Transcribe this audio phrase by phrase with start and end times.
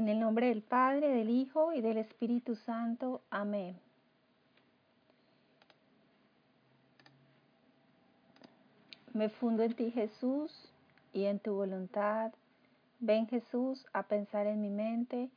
[0.00, 3.20] En el nombre del Padre, del Hijo y del Espíritu Santo.
[3.28, 3.78] Amén.
[9.12, 10.72] Me fundo en ti, Jesús,
[11.12, 12.32] y en tu voluntad.
[12.98, 15.28] Ven, Jesús, a pensar en mi mente,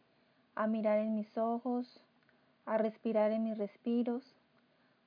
[0.56, 2.00] a mirar en mis ojos,
[2.66, 4.24] a respirar en mis respiros,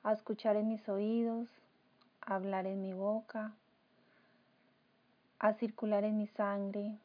[0.02, 1.48] a escuchar en mis oídos,
[2.20, 3.54] a hablar en mi boca,
[5.38, 6.98] a circular en mi sangre,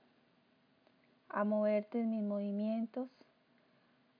[1.34, 3.10] a moverte en mis movimientos,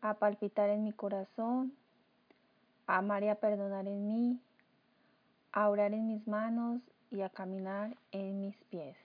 [0.02, 1.74] a palpitar en mi corazón,
[2.88, 4.40] a amar y a perdonar en mí,
[5.52, 6.82] a orar en mis manos
[7.12, 8.98] y a caminar en mis pies.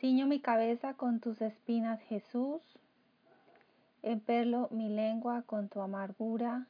[0.00, 2.62] Ciño mi cabeza con tus espinas, Jesús.
[4.02, 6.66] Emperlo mi lengua con tu amargura.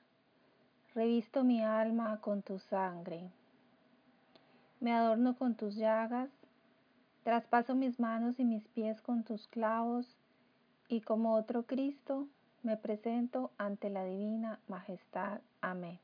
[0.94, 3.30] Revisto mi alma con tu sangre.
[4.80, 6.30] Me adorno con tus llagas.
[7.22, 10.16] Traspaso mis manos y mis pies con tus clavos.
[10.88, 12.26] Y como otro Cristo,
[12.62, 15.40] me presento ante la divina majestad.
[15.60, 15.98] Amén.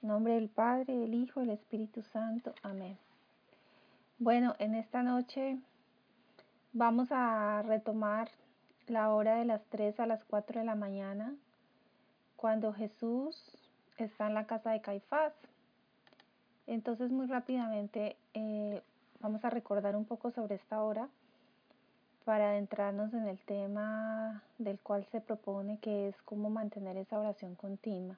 [0.00, 2.54] Nombre del Padre, del Hijo del Espíritu Santo.
[2.62, 2.96] Amén.
[4.18, 5.58] Bueno, en esta noche
[6.74, 8.30] Vamos a retomar
[8.86, 11.34] la hora de las 3 a las 4 de la mañana,
[12.36, 13.36] cuando Jesús
[13.98, 15.34] está en la casa de Caifás.
[16.66, 18.82] Entonces muy rápidamente eh,
[19.20, 21.08] vamos a recordar un poco sobre esta hora
[22.24, 27.54] para adentrarnos en el tema del cual se propone, que es cómo mantener esa oración
[27.56, 28.16] continua.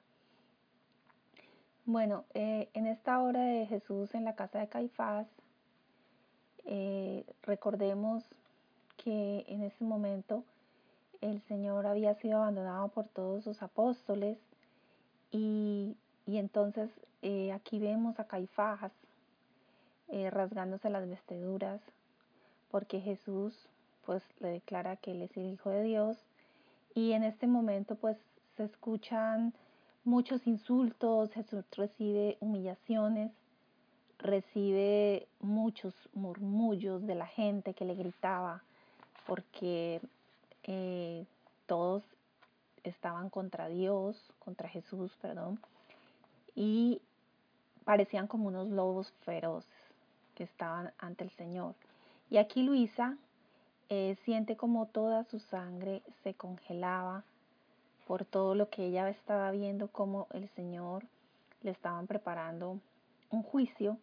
[1.85, 5.27] Bueno, eh, en esta hora de Jesús en la casa de Caifás,
[6.65, 8.23] eh, recordemos
[8.97, 10.43] que en ese momento
[11.21, 14.37] el Señor había sido abandonado por todos sus apóstoles
[15.31, 15.95] y,
[16.25, 16.89] entonces
[17.25, 18.91] eh, aquí vemos a Caifás
[20.09, 21.81] eh, rasgándose las vestiduras
[22.69, 23.67] porque Jesús
[24.05, 26.23] pues le declara que él es el Hijo de Dios.
[26.93, 28.15] Y en este momento pues
[28.55, 29.55] se escuchan
[30.03, 33.31] muchos insultos, Jesús recibe humillaciones,
[34.19, 38.61] recibe muchos murmullos de la gente que le gritaba,
[39.25, 39.99] porque
[40.61, 41.25] eh,
[41.65, 42.03] todos
[42.83, 45.59] estaban contra Dios, contra Jesús, perdón,
[46.55, 47.01] y
[47.85, 49.71] parecían como unos lobos feroces
[50.35, 51.75] que estaban ante el Señor.
[52.29, 53.17] Y aquí Luisa
[53.89, 57.23] eh, siente como toda su sangre se congelaba
[58.07, 61.05] por todo lo que ella estaba viendo, como el Señor
[61.63, 62.79] le estaban preparando
[63.31, 63.97] un juicio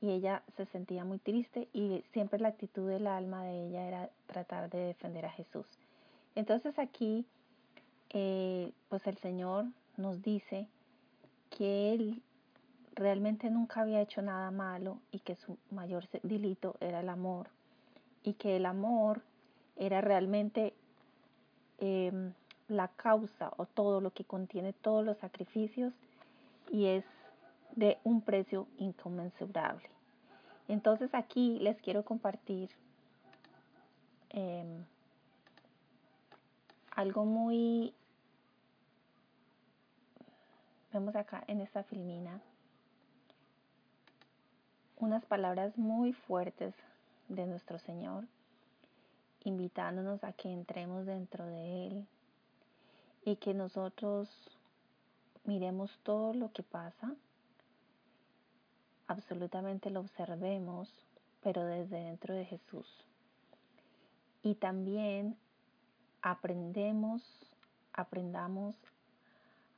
[0.00, 4.10] y ella se sentía muy triste y siempre la actitud del alma de ella era
[4.26, 5.66] tratar de defender a Jesús.
[6.34, 7.24] Entonces aquí,
[8.10, 9.66] eh, pues el Señor
[9.96, 10.66] nos dice
[11.56, 12.22] que Él
[12.94, 17.48] realmente nunca había hecho nada malo y que su mayor delito era el amor
[18.22, 19.22] y que el amor
[19.76, 20.74] era realmente
[21.78, 22.32] em,
[22.68, 25.92] la causa o todo lo que contiene todos los sacrificios
[26.70, 27.04] y es
[27.76, 29.88] de un precio inconmensurable.
[30.68, 32.70] Entonces aquí les quiero compartir
[34.30, 34.84] em,
[36.92, 37.92] algo muy,
[40.92, 42.40] vemos acá en esta filmina,
[45.04, 46.74] unas palabras muy fuertes
[47.28, 48.24] de nuestro Señor,
[49.44, 52.06] invitándonos a que entremos dentro de Él
[53.24, 54.28] y que nosotros
[55.44, 57.14] miremos todo lo que pasa
[59.06, 60.88] absolutamente lo observemos,
[61.42, 62.86] pero desde dentro de Jesús.
[64.42, 65.36] Y también
[66.22, 67.22] aprendemos,
[67.92, 68.74] aprendamos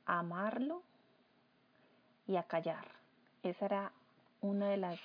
[0.05, 0.81] a amarlo
[2.27, 2.87] y a callar.
[3.43, 3.91] Esa era
[4.41, 4.99] una de las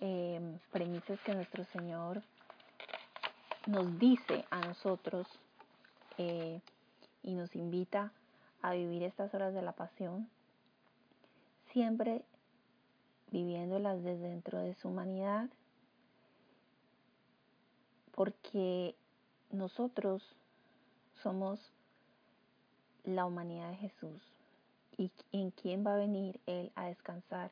[0.00, 2.22] em, premisas que nuestro Señor
[3.66, 5.26] nos dice a nosotros
[6.16, 6.60] eh,
[7.22, 8.12] y nos invita
[8.62, 10.28] a vivir estas horas de la pasión,
[11.72, 12.22] siempre
[13.30, 15.48] viviéndolas desde dentro de su humanidad,
[18.12, 18.94] porque
[19.50, 20.22] nosotros
[21.22, 21.60] somos
[23.04, 24.22] la humanidad de Jesús
[24.96, 27.50] y en quién va a venir Él a descansar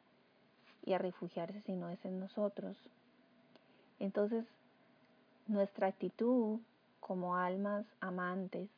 [0.87, 2.77] y a refugiarse si no es en nosotros.
[3.99, 4.47] Entonces,
[5.47, 6.61] nuestra actitud
[7.00, 8.71] como almas amantes,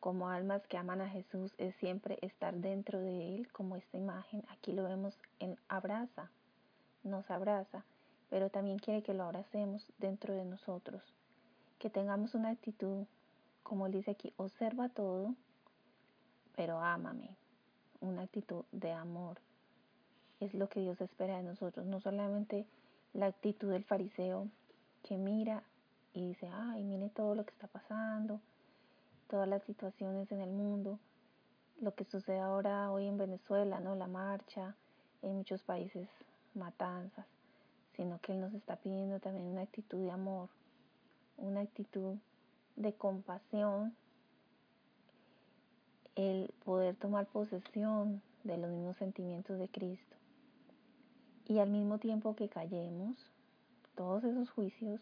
[0.00, 4.42] como almas que aman a Jesús, es siempre estar dentro de Él, como esta imagen.
[4.48, 6.30] Aquí lo vemos en abraza,
[7.04, 7.84] nos abraza,
[8.30, 11.02] pero también quiere que lo abracemos dentro de nosotros,
[11.78, 13.04] que tengamos una actitud,
[13.62, 15.34] como él dice aquí, observa todo,
[16.56, 17.36] pero ámame,
[18.00, 19.38] una actitud de amor.
[20.40, 22.66] Es lo que Dios espera de nosotros, no solamente
[23.12, 24.48] la actitud del fariseo
[25.02, 25.62] que mira
[26.14, 28.40] y dice, ay, mire todo lo que está pasando,
[29.28, 30.98] todas las situaciones en el mundo,
[31.80, 33.94] lo que sucede ahora hoy en Venezuela, ¿no?
[33.94, 34.74] La marcha,
[35.22, 36.08] en muchos países
[36.54, 37.26] matanzas,
[37.96, 40.48] sino que Él nos está pidiendo también una actitud de amor,
[41.36, 42.16] una actitud
[42.76, 43.94] de compasión,
[46.16, 50.16] el poder tomar posesión de los mismos sentimientos de Cristo.
[51.50, 53.16] Y al mismo tiempo que callemos
[53.96, 55.00] todos esos juicios,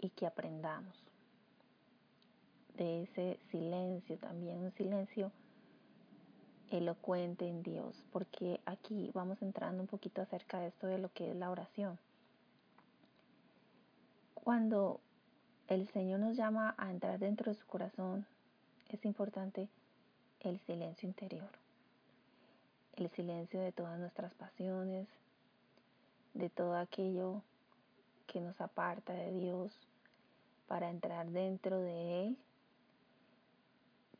[0.00, 0.94] y que aprendamos
[2.76, 5.32] de ese silencio también, un silencio
[6.70, 11.30] elocuente en Dios, porque aquí vamos entrando un poquito acerca de esto de lo que
[11.30, 11.98] es la oración.
[14.34, 15.00] Cuando
[15.66, 18.26] el Señor nos llama a entrar dentro de su corazón,
[18.90, 19.68] es importante
[20.38, 21.50] el silencio interior,
[22.96, 25.08] el silencio de todas nuestras pasiones,
[26.34, 27.42] de todo aquello
[28.26, 29.72] que nos aparta de Dios,
[30.66, 32.38] para entrar dentro de Él,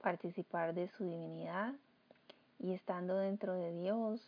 [0.00, 1.75] participar de su divinidad
[2.59, 4.21] y estando dentro de Dios,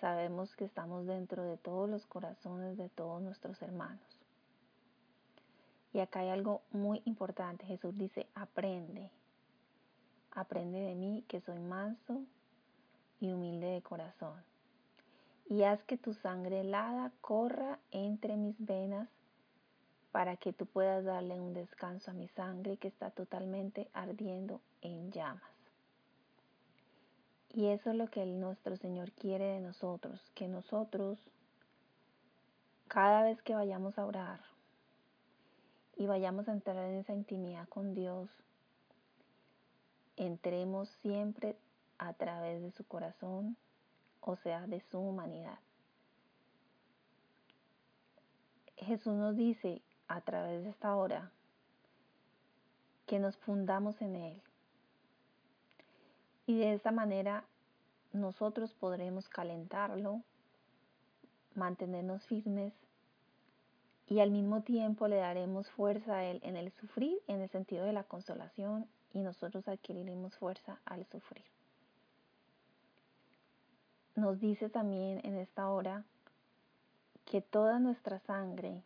[0.00, 4.00] sabemos que estamos dentro de todos los corazones de todos nuestros hermanos.
[5.92, 7.66] Y acá hay algo muy importante.
[7.66, 9.10] Jesús dice, aprende.
[10.32, 12.22] Aprende de mí que soy manso
[13.20, 14.42] y humilde de corazón.
[15.48, 19.08] Y haz que tu sangre helada corra entre mis venas
[20.12, 25.10] para que tú puedas darle un descanso a mi sangre que está totalmente ardiendo en
[25.10, 25.52] llamas.
[27.54, 31.18] Y eso es lo que nuestro Señor quiere de nosotros, que nosotros,
[32.88, 34.40] cada vez que vayamos a orar
[35.96, 38.30] y vayamos a entrar en esa intimidad con Dios,
[40.26, 41.56] entremos siempre
[41.98, 43.56] a través de su corazón,
[44.20, 45.58] o sea, de su humanidad.
[48.76, 51.30] Jesús nos dice, a través de esta hora,
[53.06, 54.42] que nos fundamos en Él.
[56.46, 57.44] Y de esa manera
[58.12, 60.22] nosotros podremos calentarlo,
[61.54, 62.72] mantenernos firmes
[64.08, 67.84] y al mismo tiempo le daremos fuerza a Él en el sufrir, en el sentido
[67.84, 71.44] de la consolación, y nosotros adquiriremos fuerza al sufrir.
[74.14, 76.04] Nos dice también en esta hora
[77.24, 78.82] que toda nuestra sangre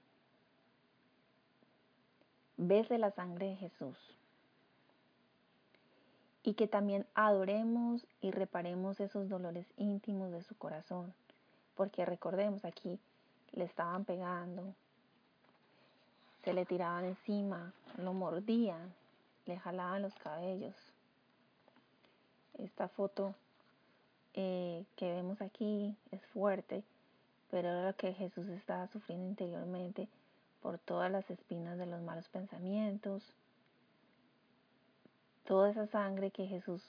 [2.56, 3.96] bese la sangre de Jesús.
[6.42, 11.12] Y que también adoremos y reparemos esos dolores íntimos de su corazón.
[11.74, 13.00] Porque recordemos, aquí
[13.52, 14.74] le estaban pegando,
[16.44, 18.94] se le tiraban encima, lo mordían,
[19.46, 20.74] le jalaban los cabellos.
[22.58, 23.34] Esta foto
[24.34, 26.82] eh, que vemos aquí es fuerte,
[27.50, 30.08] pero era lo que Jesús estaba sufriendo interiormente
[30.60, 33.22] por todas las espinas de los malos pensamientos,
[35.44, 36.82] toda esa sangre que Jesús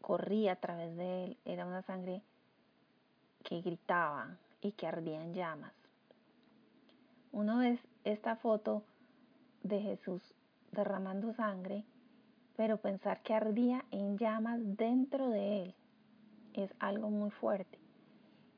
[0.00, 2.22] corría a través de él, era una sangre
[3.42, 5.72] que gritaba y que ardía en llamas.
[7.32, 8.82] Uno ve esta foto
[9.62, 10.33] de Jesús
[10.74, 11.84] derramando sangre,
[12.56, 15.74] pero pensar que ardía en llamas dentro de él
[16.54, 17.78] es algo muy fuerte.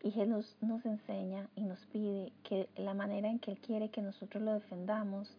[0.02, 4.02] Y Jesús nos enseña y nos pide que la manera en que Él quiere que
[4.02, 5.36] nosotros lo defendamos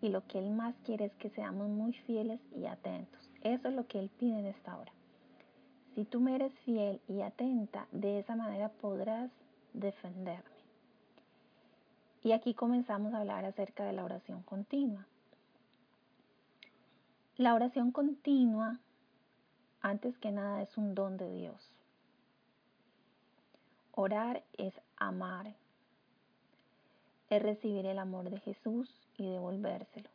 [0.00, 3.30] y lo que Él más quiere es que seamos muy fieles y atentos.
[3.42, 4.92] Eso es lo que Él pide en esta hora.
[5.94, 9.30] Si tú me eres fiel y atenta, de esa manera podrás
[9.74, 10.54] defenderme.
[12.22, 15.06] Y aquí comenzamos a hablar acerca de la oración continua.
[17.36, 18.78] La oración continua,
[19.80, 21.68] antes que nada, es un don de Dios.
[23.90, 25.56] Orar es amar,
[27.30, 30.08] es recibir el amor de Jesús y devolvérselo.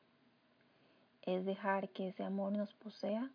[1.23, 3.29] Es dejar que ese amor nos posea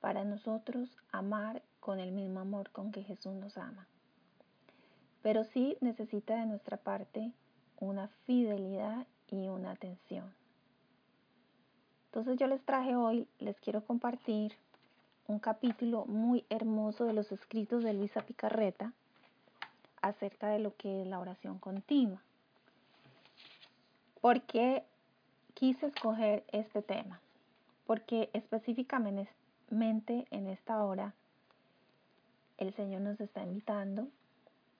[0.00, 3.88] para nosotros amar con el mismo amor con que Jesús nos ama.
[5.22, 7.32] Pero sí necesita de nuestra parte
[7.80, 10.32] una fidelidad y una atención.
[12.16, 14.54] Entonces yo les traje hoy, les quiero compartir
[15.26, 18.94] un capítulo muy hermoso de los escritos de Luisa Picarreta
[20.00, 22.22] acerca de lo que es la oración continua.
[24.22, 24.82] ¿Por qué
[25.52, 27.20] quise escoger este tema?
[27.86, 29.28] Porque específicamente
[30.30, 31.12] en esta hora
[32.56, 34.08] el Señor nos está invitando,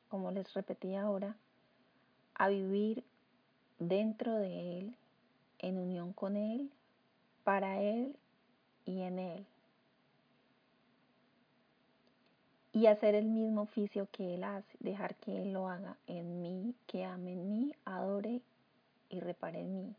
[0.08, 1.36] como les repetí ahora,
[2.32, 3.04] a vivir
[3.78, 4.96] dentro de Él,
[5.58, 6.70] en unión con Él,
[7.46, 8.16] para Él
[8.86, 9.46] y en Él.
[12.72, 16.74] Y hacer el mismo oficio que Él hace, dejar que Él lo haga en mí,
[16.88, 18.40] que ame en mí, adore
[19.10, 19.94] y repare en mí.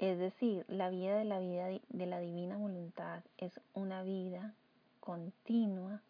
[0.00, 4.52] Es decir, la vida de la vida de la divina voluntad es una vida
[4.98, 6.02] continua,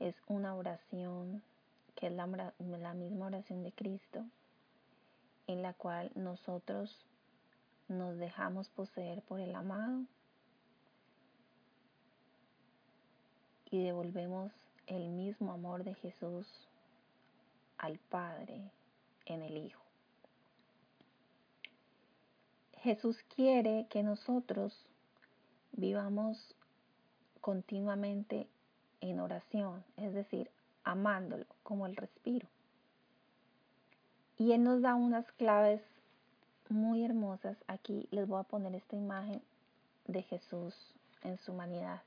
[0.00, 1.40] es una oración
[1.94, 4.24] que es la, la misma oración de Cristo,
[5.46, 7.06] en la cual nosotros
[7.88, 10.04] nos dejamos poseer por el amado
[13.70, 14.52] y devolvemos
[14.86, 16.46] el mismo amor de Jesús
[17.78, 18.70] al Padre
[19.26, 19.82] en el Hijo.
[22.78, 24.86] Jesús quiere que nosotros
[25.72, 26.54] vivamos
[27.40, 28.48] continuamente
[29.00, 30.50] en oración, es decir,
[30.84, 32.48] amándolo como el respiro.
[34.38, 35.80] Y Él nos da unas claves
[36.68, 37.56] muy hermosas.
[37.66, 39.40] Aquí les voy a poner esta imagen
[40.06, 40.74] de Jesús
[41.22, 42.02] en su humanidad.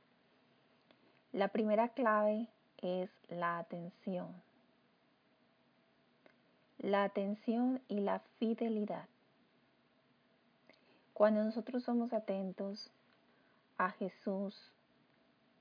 [1.32, 2.48] La primera clave
[2.82, 4.28] es la atención.
[6.78, 9.06] La atención y la fidelidad.
[11.14, 12.90] Cuando nosotros somos atentos
[13.78, 14.56] a Jesús,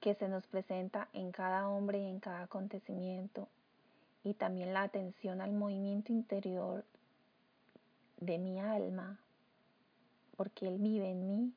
[0.00, 3.48] que se nos presenta en cada hombre y en cada acontecimiento,
[4.28, 6.85] y también la atención al movimiento interior
[8.20, 9.18] de mi alma,
[10.37, 11.52] porque Él vive en mí,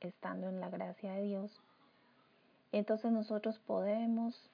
[0.00, 1.60] estando en la gracia de Dios,
[2.72, 4.50] entonces nosotros podemos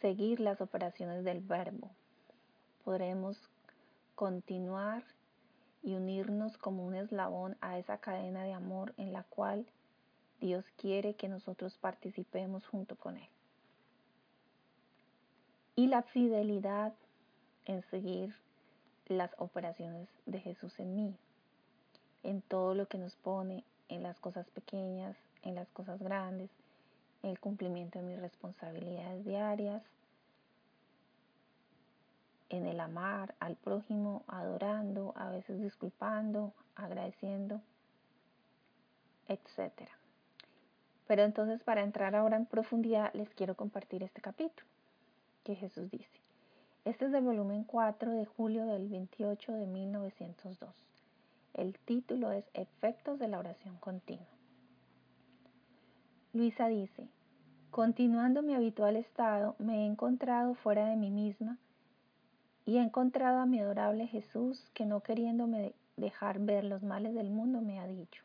[0.00, 1.90] seguir las operaciones del verbo,
[2.84, 3.38] podremos
[4.16, 5.04] continuar
[5.84, 9.66] y unirnos como un eslabón a esa cadena de amor en la cual
[10.40, 13.28] Dios quiere que nosotros participemos junto con Él.
[15.80, 16.92] Y la fidelidad
[17.64, 18.34] en seguir
[19.06, 21.16] las operaciones de Jesús en mí,
[22.22, 26.50] en todo lo que nos pone, en las cosas pequeñas, en las cosas grandes,
[27.22, 29.82] en el cumplimiento de mis responsabilidades diarias,
[32.50, 37.62] en el amar al prójimo, adorando, a veces disculpando, agradeciendo,
[39.28, 39.88] etc.
[41.06, 44.68] Pero entonces para entrar ahora en profundidad les quiero compartir este capítulo
[45.44, 46.20] que Jesús dice.
[46.84, 50.70] Este es del volumen 4 de julio del 28 de 1902.
[51.54, 54.26] El título es Efectos de la oración continua.
[56.32, 57.08] Luisa dice,
[57.70, 61.58] continuando mi habitual estado, me he encontrado fuera de mí misma
[62.64, 67.30] y he encontrado a mi adorable Jesús que no queriéndome dejar ver los males del
[67.30, 68.22] mundo me ha dicho,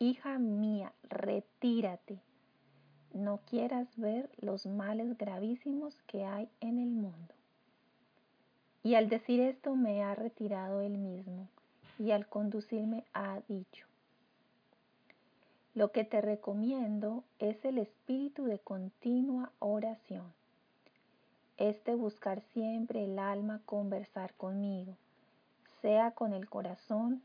[0.00, 2.20] Hija mía, retírate,
[3.14, 7.34] no quieras ver los males gravísimos que hay en el mundo.
[8.82, 11.48] Y al decir esto me ha retirado él mismo
[11.98, 13.86] y al conducirme ha dicho,
[15.74, 20.24] lo que te recomiendo es el espíritu de continua oración
[21.56, 24.96] este buscar siempre el alma conversar conmigo,
[25.82, 27.22] sea con el corazón,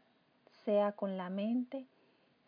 [0.65, 1.85] sea con la mente,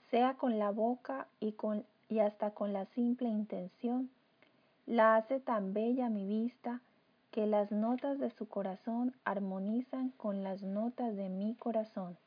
[0.09, 4.09] sea con la boca y, con, y hasta con la simple intención,
[4.85, 6.81] la hace tan bella mi vista
[7.31, 12.17] que las notas de su corazón armonizan con las notas de mi corazón.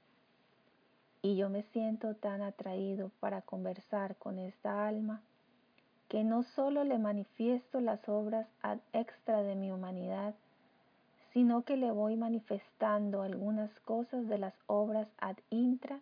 [1.21, 5.21] Y yo me siento tan atraído para conversar con esta alma
[6.09, 10.35] que no solo le manifiesto las obras ad extra de mi humanidad,
[11.35, 16.01] sino que le voy manifestando algunas cosas de las obras ad intra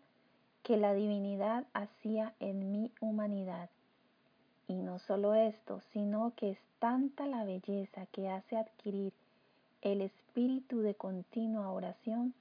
[0.63, 3.71] que la divinidad hacía en mi humanidad.
[4.69, 9.13] Y no solo esto, sino que es tanta la belleza que hace adquirir
[9.83, 12.35] el espíritu de continua oración,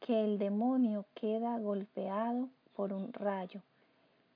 [0.00, 3.62] que el demonio queda golpeado por un rayo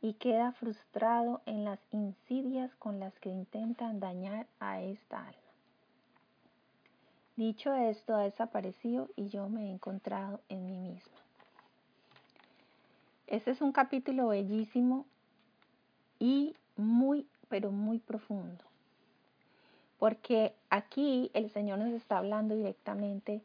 [0.00, 5.34] y queda frustrado en las insidias con las que intentan dañar a esta alma.
[7.37, 11.27] Dicho esto, ha desaparecido y yo me he encontrado en mí misma.
[13.28, 15.04] Este es un capítulo bellísimo
[16.18, 18.64] y muy, pero muy profundo.
[19.99, 23.42] Porque aquí el Señor nos está hablando directamente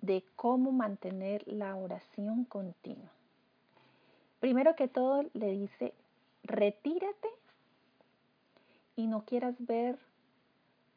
[0.00, 3.12] de cómo mantener la oración continua.
[4.40, 5.94] Primero que todo le dice,
[6.42, 7.28] retírate
[8.96, 10.00] y no quieras ver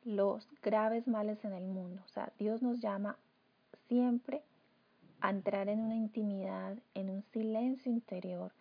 [0.03, 2.01] los graves males en el mundo.
[2.05, 3.17] O sea, Dios nos llama
[3.87, 4.41] siempre
[5.29, 8.51] entrar en una intimidad, en un silencio interior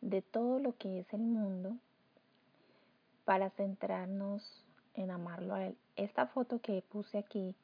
[0.00, 1.76] de todo lo que es el mundo
[3.24, 4.64] para centrarnos
[4.94, 5.76] en amarlo a Él.
[5.96, 7.54] Esta foto que puse aquí,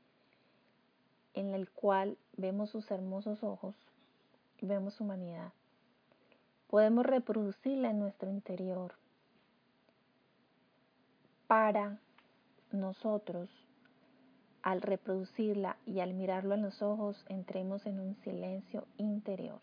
[1.35, 3.75] en la cual vemos sus hermosos ojos,
[4.61, 5.53] vemos su humanidad,
[6.69, 8.95] podemos reproducirla en nuestro interior
[11.47, 11.99] para
[12.73, 13.49] nosotros,
[14.69, 19.61] al reproducirla y al mirarlo en los ojos, entremos en un silencio interior.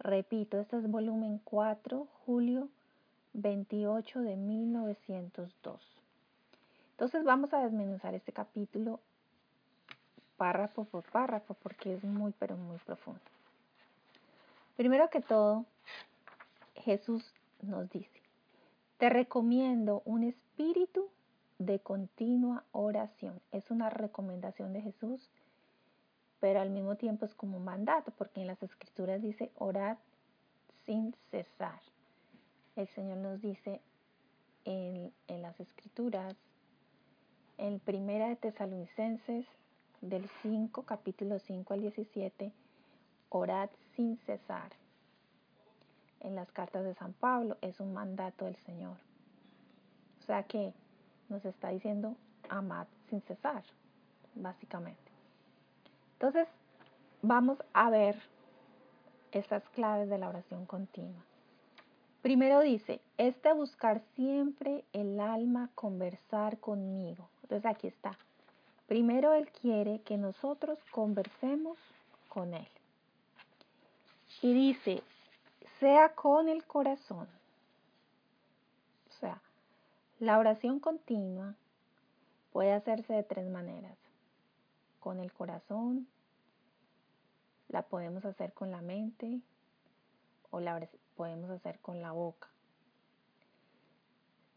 [0.00, 2.68] Repito, este es volumen 4, julio
[3.32, 5.80] 28 de 1902.
[6.90, 9.00] Entonces vamos a desmenuzar este capítulo
[10.36, 13.22] párrafo por párrafo porque es muy pero muy profundo.
[14.76, 15.64] Primero que todo,
[16.74, 17.24] Jesús
[17.62, 18.20] nos dice,
[18.98, 21.08] te recomiendo un espíritu
[21.66, 23.40] de continua oración.
[23.52, 25.30] Es una recomendación de Jesús,
[26.40, 29.98] pero al mismo tiempo es como un mandato, porque en las escrituras dice orar
[30.84, 31.80] sin cesar.
[32.76, 33.80] El Señor nos dice
[34.64, 36.34] en, en las escrituras,
[37.58, 39.46] en Primera de Tesalonicenses
[40.00, 42.52] del 5, capítulo 5 al 17,
[43.28, 44.72] orad sin cesar.
[46.20, 48.96] En las cartas de San Pablo es un mandato del Señor.
[50.20, 50.72] O sea que
[51.28, 52.16] nos está diciendo
[52.48, 53.62] amad sin cesar,
[54.34, 55.00] básicamente.
[56.14, 56.48] Entonces,
[57.22, 58.20] vamos a ver
[59.32, 61.24] estas claves de la oración continua.
[62.22, 67.28] Primero dice, este buscar siempre el alma, conversar conmigo.
[67.42, 68.16] Entonces aquí está.
[68.86, 71.78] Primero Él quiere que nosotros conversemos
[72.28, 72.68] con Él.
[74.40, 75.02] Y dice,
[75.80, 77.26] sea con el corazón.
[80.22, 81.56] La oración continua
[82.52, 83.98] puede hacerse de tres maneras.
[85.00, 86.06] Con el corazón,
[87.66, 89.40] la podemos hacer con la mente
[90.52, 92.48] o la podemos hacer con la boca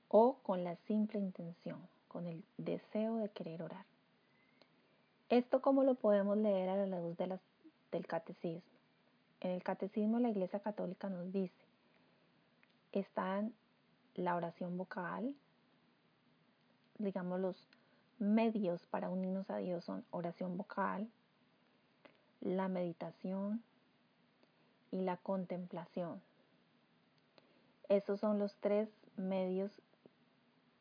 [0.07, 3.85] o con la simple intención, con el deseo de querer orar.
[5.29, 7.39] Esto como lo podemos leer a la luz de
[7.91, 8.61] del catecismo.
[9.39, 11.65] En el catecismo la Iglesia Católica nos dice,
[12.91, 13.51] están
[14.13, 15.33] la oración vocal,
[16.97, 17.67] digamos, los
[18.19, 21.09] medios para unirnos a Dios son oración vocal,
[22.41, 23.61] la meditación
[24.91, 26.21] y la contemplación.
[27.89, 29.71] Esos son los tres medios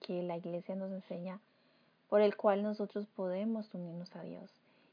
[0.00, 1.40] que la iglesia nos enseña
[2.08, 4.50] por el cual nosotros podemos unirnos a Dios.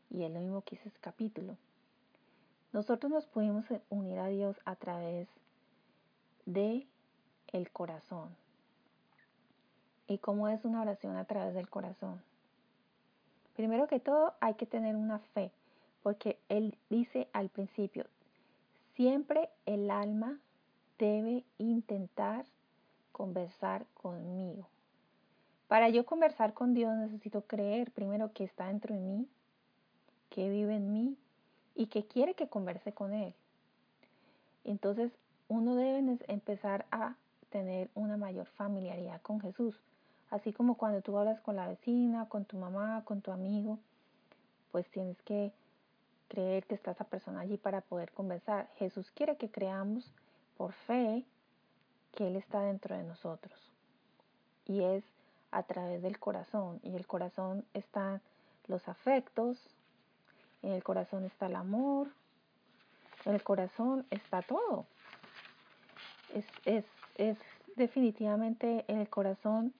[0.10, 1.58] Y es lo mismo que dice ese capítulo.
[2.74, 5.28] Nosotros nos podemos unir a Dios a través
[6.46, 6.88] de
[7.52, 8.36] el corazón,
[10.12, 12.22] ¿Y cómo es una oración a través del corazón?
[13.56, 15.54] Primero que todo hay que tener una fe,
[16.04, 18.06] porque Él dice al principio,
[18.96, 20.38] siempre el alma
[21.00, 22.44] debe intentar
[23.14, 24.68] conversar conmigo.
[25.70, 29.30] Para yo conversar con Dios necesito creer primero que está dentro de mí,
[30.30, 31.16] que vive en mí
[31.74, 33.34] y que quiere que converse con Él.
[34.66, 35.14] Entonces
[35.48, 37.16] uno debe empezar a
[37.50, 39.82] tener una mayor familiaridad con Jesús.
[40.32, 43.78] Así como cuando tú hablas con la vecina, con tu mamá, con tu amigo,
[44.72, 45.52] pues tienes que
[46.30, 48.70] creer que está esa persona allí para poder conversar.
[48.78, 50.10] Jesús quiere que creamos
[50.58, 51.26] por fe
[52.16, 53.60] que Él está dentro de nosotros.
[54.66, 55.04] Y es
[55.52, 56.80] a través del corazón.
[56.82, 58.22] Y el corazón están
[58.68, 59.58] los afectos,
[60.62, 62.08] en el corazón está el amor,
[63.26, 64.86] en el corazón está todo.
[66.34, 67.38] Es, es, es
[67.76, 69.74] definitivamente en el corazón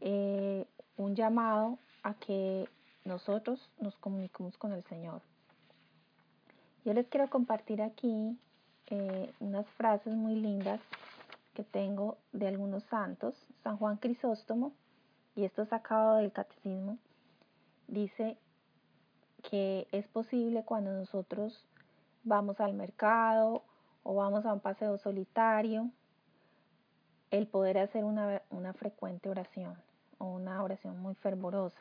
[0.00, 2.68] eh, un llamado a que
[3.04, 5.22] nosotros nos comuniquemos con el Señor.
[6.84, 8.36] Yo les quiero compartir aquí
[8.86, 10.80] eh, unas frases muy lindas
[11.54, 13.34] que tengo de algunos santos.
[13.62, 14.72] San Juan Crisóstomo,
[15.36, 16.98] y esto sacado del catecismo,
[17.88, 18.36] dice
[19.48, 21.66] que es posible cuando nosotros
[22.24, 23.62] vamos al mercado
[24.02, 25.90] o vamos a un paseo solitario
[27.32, 29.74] el poder hacer una, una frecuente oración
[30.18, 31.80] o una oración muy fervorosa.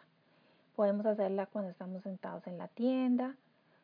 [0.75, 3.35] Podemos hacerla cuando estamos sentados en la tienda,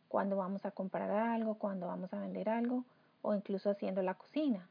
[0.07, 2.85] cuando vamos a comprar algo, cuando vamos a vender algo
[3.21, 4.65] o incluso haciendo la cocina.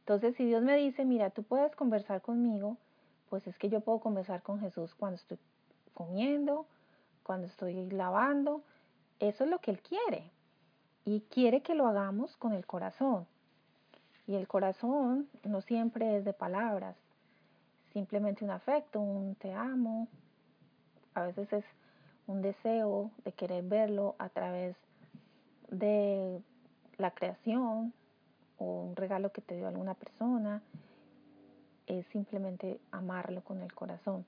[0.00, 2.76] Entonces, si Dios me dice, mira, tú puedes conversar conmigo,
[3.28, 5.38] pues es que yo puedo conversar con Jesús cuando estoy
[5.94, 6.66] comiendo,
[7.22, 8.62] cuando estoy lavando.
[9.20, 10.28] Eso es lo que Él quiere.
[11.04, 13.28] Y quiere que lo hagamos con el corazón.
[14.30, 16.94] Y el corazón no siempre es de palabras,
[17.92, 20.06] simplemente un afecto, un te amo.
[21.14, 21.64] A veces es
[22.28, 24.76] un deseo de querer verlo a través
[25.68, 26.40] de
[26.96, 27.92] la creación
[28.58, 30.62] o un regalo que te dio alguna persona.
[31.88, 34.24] Es simplemente amarlo con el corazón.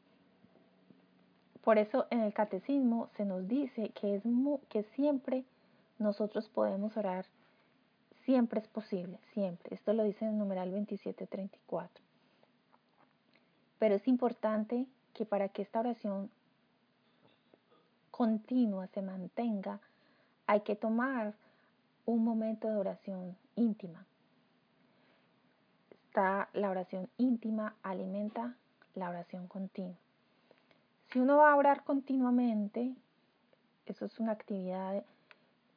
[1.62, 4.24] Por eso en el catecismo se nos dice que, es
[4.68, 5.44] que siempre
[6.00, 7.24] nosotros podemos orar,
[8.24, 9.74] siempre es posible, siempre.
[9.74, 12.02] Esto lo dice en el numeral 2734.
[13.78, 16.30] Pero es importante que para que esta oración
[18.10, 19.80] continua se mantenga,
[20.46, 21.34] hay que tomar
[22.06, 24.04] un momento de oración íntima.
[25.90, 28.54] Está la oración íntima, alimenta
[28.94, 29.96] la oración continua.
[31.10, 32.94] Si uno va a orar continuamente,
[33.86, 35.04] eso es una actividad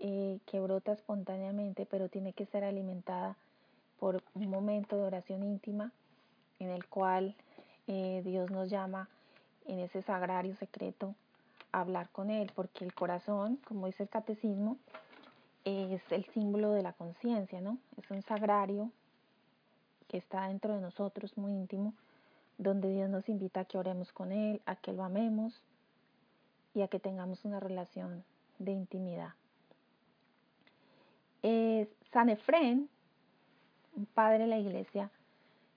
[0.07, 3.35] eh, que brota espontáneamente, pero tiene que ser alimentada
[3.99, 5.91] por un momento de oración íntima
[6.59, 7.33] en el cual
[7.87, 9.09] eh, Dios nos llama
[9.65, 11.15] en ese sagrario secreto
[11.71, 14.77] a hablar con Él, porque el corazón, como dice el catecismo,
[15.63, 17.79] es el símbolo de la conciencia, ¿no?
[17.97, 18.91] Es un sagrario
[20.07, 21.95] que está dentro de nosotros, muy íntimo,
[22.59, 25.63] donde Dios nos invita a que oremos con Él, a que lo amemos
[26.75, 28.23] y a que tengamos una relación
[28.59, 29.33] de intimidad.
[32.11, 32.89] San Efrén,
[33.95, 35.11] un padre de la iglesia,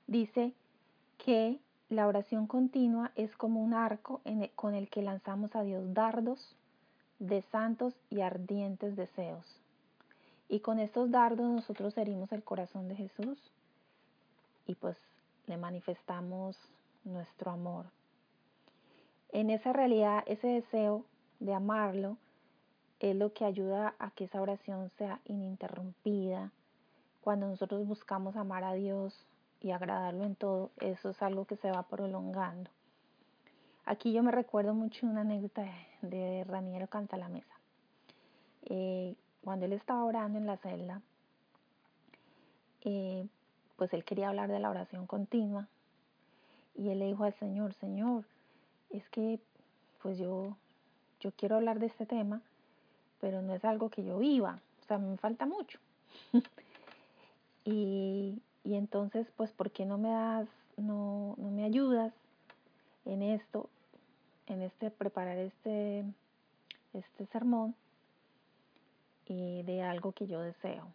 [0.07, 0.55] dice
[1.19, 1.59] que
[1.91, 4.23] la oración continua es como un arco
[4.55, 6.57] con el que lanzamos a Dios dardos
[7.19, 9.45] de santos y ardientes deseos.
[10.49, 13.39] Y con estos dardos nosotros herimos el corazón de Jesús
[14.67, 14.97] y pues
[15.47, 16.57] le manifestamos
[17.05, 17.87] nuestro amor.
[19.33, 21.05] En esa realidad, ese deseo
[21.41, 22.17] de amarlo
[23.01, 26.51] es lo que ayuda a que esa oración sea ininterrumpida.
[27.21, 29.27] Cuando nosotros buscamos amar a Dios
[29.61, 32.71] y agradarlo en todo, eso es algo que se va prolongando.
[33.85, 35.65] Aquí yo me recuerdo mucho una anécdota
[36.03, 37.55] de, Raniero Canta la Mesa.
[38.65, 41.01] Eh, cuando él estaba orando en la celda,
[42.83, 43.27] eh,
[43.77, 45.69] pues él quería hablar de la oración continua
[46.75, 48.25] y él le dijo al Señor, Señor,
[48.91, 49.41] es que
[50.03, 50.57] pues yo,
[51.21, 52.43] yo quiero hablar de este tema,
[53.21, 55.79] pero no es algo que yo viva, o sea, me falta mucho.
[57.65, 62.13] y, y, entonces, pues, ¿por qué no me das, no, no me ayudas
[63.05, 63.69] en esto,
[64.47, 66.05] en este, preparar este,
[66.95, 67.75] este sermón
[69.27, 70.87] y de algo que yo deseo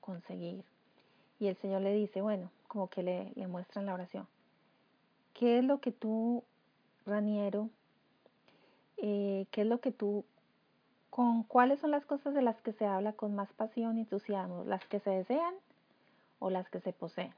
[0.00, 0.64] conseguir?
[1.40, 4.26] Y el Señor le dice, bueno, como que le, le muestra en la oración,
[5.34, 6.42] ¿qué es lo que tú,
[7.06, 7.70] Raniero,
[8.96, 10.24] eh, qué es lo que tú,
[11.10, 14.64] con cuáles son las cosas de las que se habla con más pasión y entusiasmo,
[14.64, 15.54] las que se desean
[16.38, 17.32] o las que se poseen?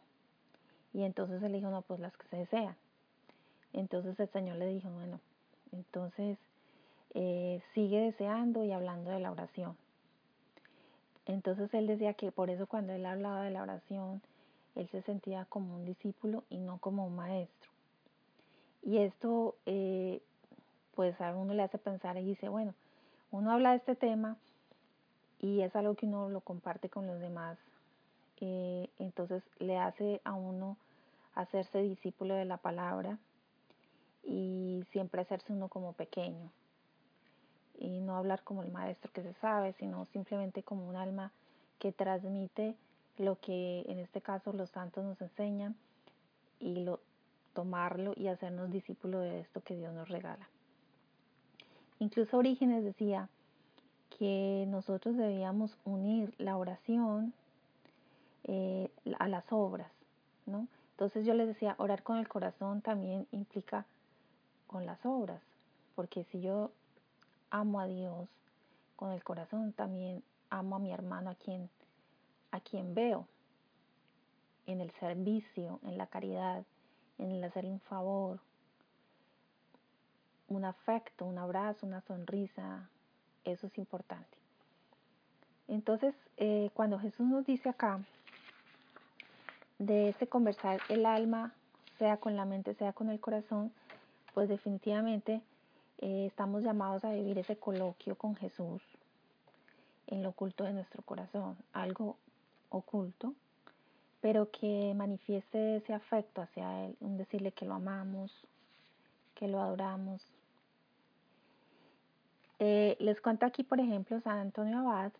[0.93, 2.77] Y entonces él dijo, no, pues las que se desean.
[3.73, 5.21] Entonces el Señor le dijo, bueno,
[5.73, 6.39] entonces
[7.15, 9.77] eh, sigue deseando y hablando de la oración.
[11.27, 14.21] Entonces él decía que por eso cuando él hablaba de la oración,
[14.75, 17.71] él se sentía como un discípulo y no como un maestro.
[18.83, 20.21] Y esto eh,
[20.95, 22.75] pues a uno le hace pensar y dice, bueno,
[23.31, 24.37] uno habla de este tema
[25.41, 27.59] y es algo que uno lo comparte con los demás.
[28.41, 30.77] Eh, entonces le hace a uno
[31.35, 33.19] hacerse discípulo de la palabra
[34.25, 36.51] y siempre hacerse uno como pequeño
[37.79, 41.33] y no hablar como el maestro que se sabe, sino simplemente como un alma
[41.79, 42.75] que transmite
[43.17, 45.75] lo que en este caso los santos nos enseñan
[46.59, 47.01] y lo,
[47.55, 50.49] tomarlo y hacernos discípulos de esto que Dios nos regala.
[52.01, 53.29] Incluso Orígenes decía
[54.19, 57.33] que nosotros debíamos unir la oración
[58.45, 59.93] eh, a las obras,
[60.47, 60.67] ¿no?
[60.93, 63.87] Entonces yo les decía, orar con el corazón también implica
[64.67, 65.43] con las obras,
[65.95, 66.71] porque si yo
[67.51, 68.29] amo a Dios
[68.97, 71.69] con el corazón, también amo a mi hermano a quien,
[72.51, 73.27] a quien veo,
[74.67, 76.65] en el servicio, en la caridad,
[77.19, 78.41] en el hacer un favor,
[80.51, 82.89] un afecto, un abrazo, una sonrisa,
[83.45, 84.37] eso es importante.
[85.69, 88.01] Entonces, eh, cuando Jesús nos dice acá
[89.79, 91.55] de este conversar el alma,
[91.99, 93.73] sea con la mente, sea con el corazón,
[94.35, 95.41] pues definitivamente
[95.99, 98.83] eh, estamos llamados a vivir ese coloquio con Jesús
[100.09, 102.17] en lo oculto de nuestro corazón, algo
[102.69, 103.35] oculto,
[104.21, 108.33] pero que manifieste ese afecto hacia Él, un decirle que lo amamos,
[109.35, 110.23] que lo adoramos.
[112.61, 115.13] Eh, les cuento aquí, por ejemplo, San Antonio Abad,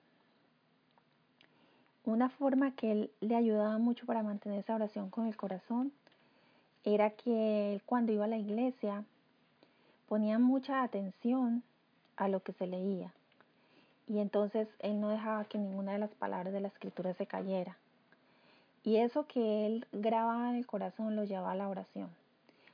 [2.05, 5.91] una forma que él le ayudaba mucho para mantener esa oración con el corazón
[6.85, 9.05] era que él cuando iba a la iglesia
[10.07, 11.63] ponía mucha atención
[12.17, 13.11] a lo que se leía.
[14.07, 17.79] Y entonces él no dejaba que ninguna de las palabras de la escritura se cayera.
[18.85, 22.11] Y eso que él grababa en el corazón lo llevaba a la oración.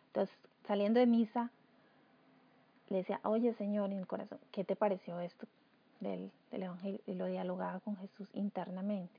[0.09, 1.51] Entonces, saliendo de misa,
[2.89, 5.47] le decía, oye Señor, en el corazón, ¿qué te pareció esto
[6.01, 7.01] del, del Evangelio?
[7.07, 9.19] Y lo dialogaba con Jesús internamente.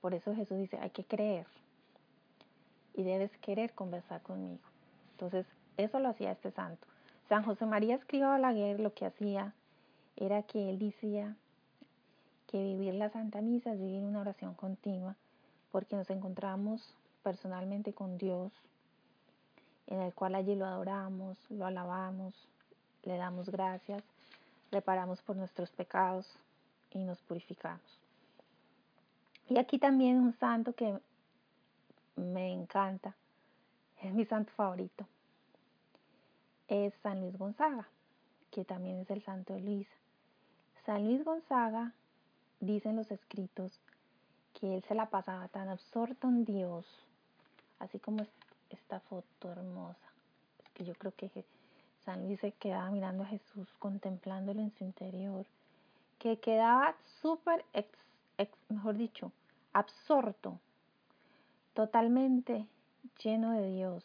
[0.00, 1.46] Por eso Jesús dice, hay que creer.
[2.94, 4.62] Y debes querer conversar conmigo.
[5.12, 6.86] Entonces, eso lo hacía este santo.
[7.28, 9.54] San José María Escriba Balaguer lo que hacía
[10.16, 11.36] era que él decía
[12.46, 15.14] que vivir la Santa Misa es vivir una oración continua,
[15.70, 18.50] porque nos encontramos personalmente con Dios,
[19.86, 22.34] en el cual allí lo adoramos, lo alabamos,
[23.04, 24.02] le damos gracias,
[24.70, 26.26] reparamos por nuestros pecados
[26.90, 27.82] y nos purificamos.
[29.48, 30.98] Y aquí también un santo que
[32.16, 33.14] me encanta,
[34.00, 35.06] es mi santo favorito,
[36.68, 37.88] es San Luis Gonzaga,
[38.50, 39.94] que también es el santo de Luisa.
[40.86, 41.92] San Luis Gonzaga,
[42.60, 43.80] dicen los escritos,
[44.58, 46.86] que él se la pasaba tan absorto en Dios,
[47.78, 48.26] así como
[48.70, 49.98] esta foto hermosa.
[50.74, 51.28] Que yo creo que
[52.04, 55.46] San Luis se quedaba mirando a Jesús, contemplándolo en su interior,
[56.18, 57.64] que quedaba súper,
[58.68, 59.32] mejor dicho,
[59.72, 60.58] absorto,
[61.74, 62.66] totalmente
[63.22, 64.04] lleno de Dios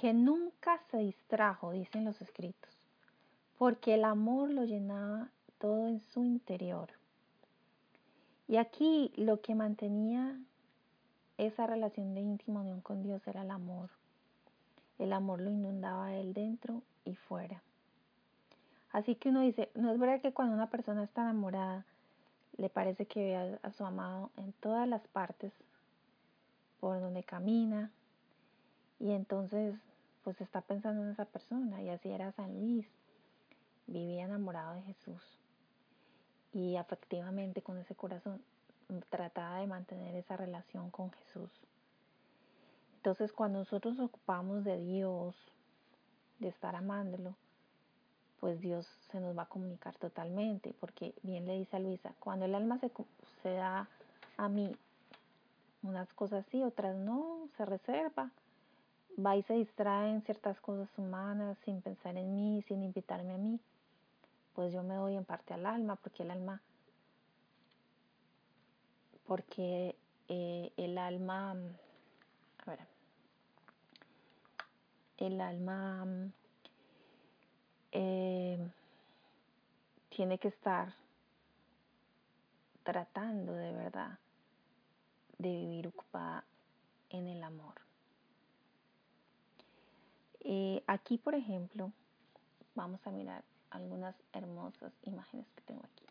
[0.00, 2.70] que nunca se distrajo, dicen los escritos,
[3.58, 6.88] porque el amor lo llenaba todo en su interior.
[8.46, 10.38] Y aquí lo que mantenía
[11.36, 13.90] esa relación de íntima unión con Dios era el amor.
[14.98, 17.62] El amor lo inundaba a él dentro y fuera.
[18.92, 21.84] Así que uno dice, no es verdad que cuando una persona está enamorada,
[22.56, 25.52] le parece que ve a, su amado en todas las partes
[26.80, 27.90] por donde camina,
[29.00, 29.76] y entonces
[30.24, 32.86] pues está pensando en esa persona y así era San Luis.
[33.86, 35.22] Vivía enamorado de Jesús
[36.52, 38.42] y afectivamente con ese corazón
[39.10, 41.50] trataba de mantener esa relación con Jesús.
[42.98, 45.36] Entonces cuando nosotros nos ocupamos de Dios,
[46.40, 47.36] de estar amándolo,
[48.40, 52.44] pues Dios se nos va a comunicar totalmente, porque bien le dice a Luisa, cuando
[52.44, 52.90] el alma se,
[53.42, 53.88] se da
[54.36, 54.74] a mí
[55.84, 58.32] unas cosas sí, otras no, se reserva,
[59.24, 63.38] va y se distrae en ciertas cosas humanas sin pensar en mí, sin invitarme a
[63.38, 63.60] mí,
[64.54, 66.60] pues yo me doy en parte al alma, porque el alma,
[69.24, 69.94] porque
[70.28, 71.54] eh, el alma,
[75.18, 76.06] el alma
[77.92, 78.58] eh,
[80.08, 80.94] tiene que estar
[82.84, 84.18] tratando de verdad
[85.38, 86.44] de vivir ocupada
[87.10, 87.74] en el amor.
[90.40, 91.92] Eh, aquí, por ejemplo,
[92.74, 96.06] vamos a mirar algunas hermosas imágenes que tengo aquí.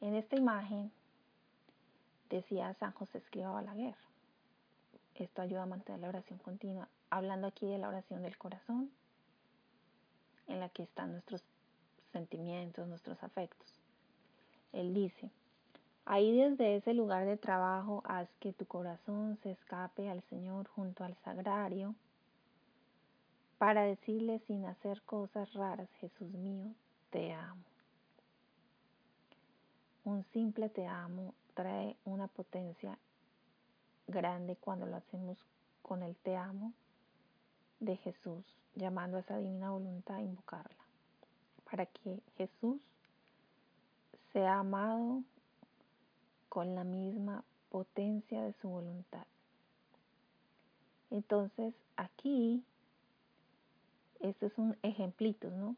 [0.00, 0.90] En esta imagen
[2.30, 3.94] decía San José Escriba Balaguer.
[5.16, 6.88] Esto ayuda a mantener la oración continua.
[7.10, 8.90] Hablando aquí de la oración del corazón,
[10.48, 11.42] en la que están nuestros
[12.12, 13.68] sentimientos, nuestros afectos.
[14.72, 15.30] Él dice,
[16.04, 21.04] ahí desde ese lugar de trabajo haz que tu corazón se escape al Señor junto
[21.04, 21.94] al sagrario
[23.58, 26.74] para decirle sin hacer cosas raras, Jesús mío,
[27.10, 27.62] te amo.
[30.04, 32.98] Un simple te amo trae una potencia
[34.12, 35.36] grande cuando lo hacemos
[35.82, 36.72] con el te amo
[37.80, 38.44] de Jesús,
[38.76, 40.84] llamando a esa divina voluntad a invocarla,
[41.68, 42.80] para que Jesús
[44.32, 45.22] sea amado
[46.48, 49.26] con la misma potencia de su voluntad.
[51.10, 52.64] Entonces aquí
[54.20, 55.76] este es un ejemplito, ¿no?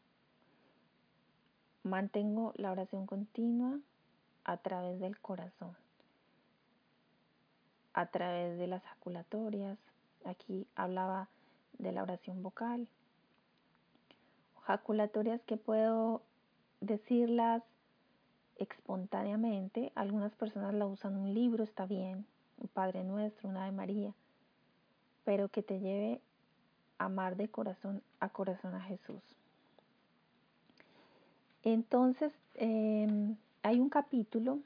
[1.82, 3.78] Mantengo la oración continua
[4.44, 5.74] a través del corazón,
[7.94, 9.78] a través de las jaculatorias.
[10.24, 11.28] Aquí hablaba
[11.78, 12.88] de la oración vocal.
[14.62, 16.22] Jaculatorias que puedo
[16.80, 17.62] decirlas
[18.56, 19.92] espontáneamente.
[19.94, 22.26] Algunas personas la usan un libro, está bien,
[22.58, 24.14] un Padre Nuestro, una Ave María,
[25.24, 26.20] pero que te lleve
[26.98, 29.22] amar de corazón a corazón a Jesús.
[31.62, 34.60] Entonces, em, hay un capítulo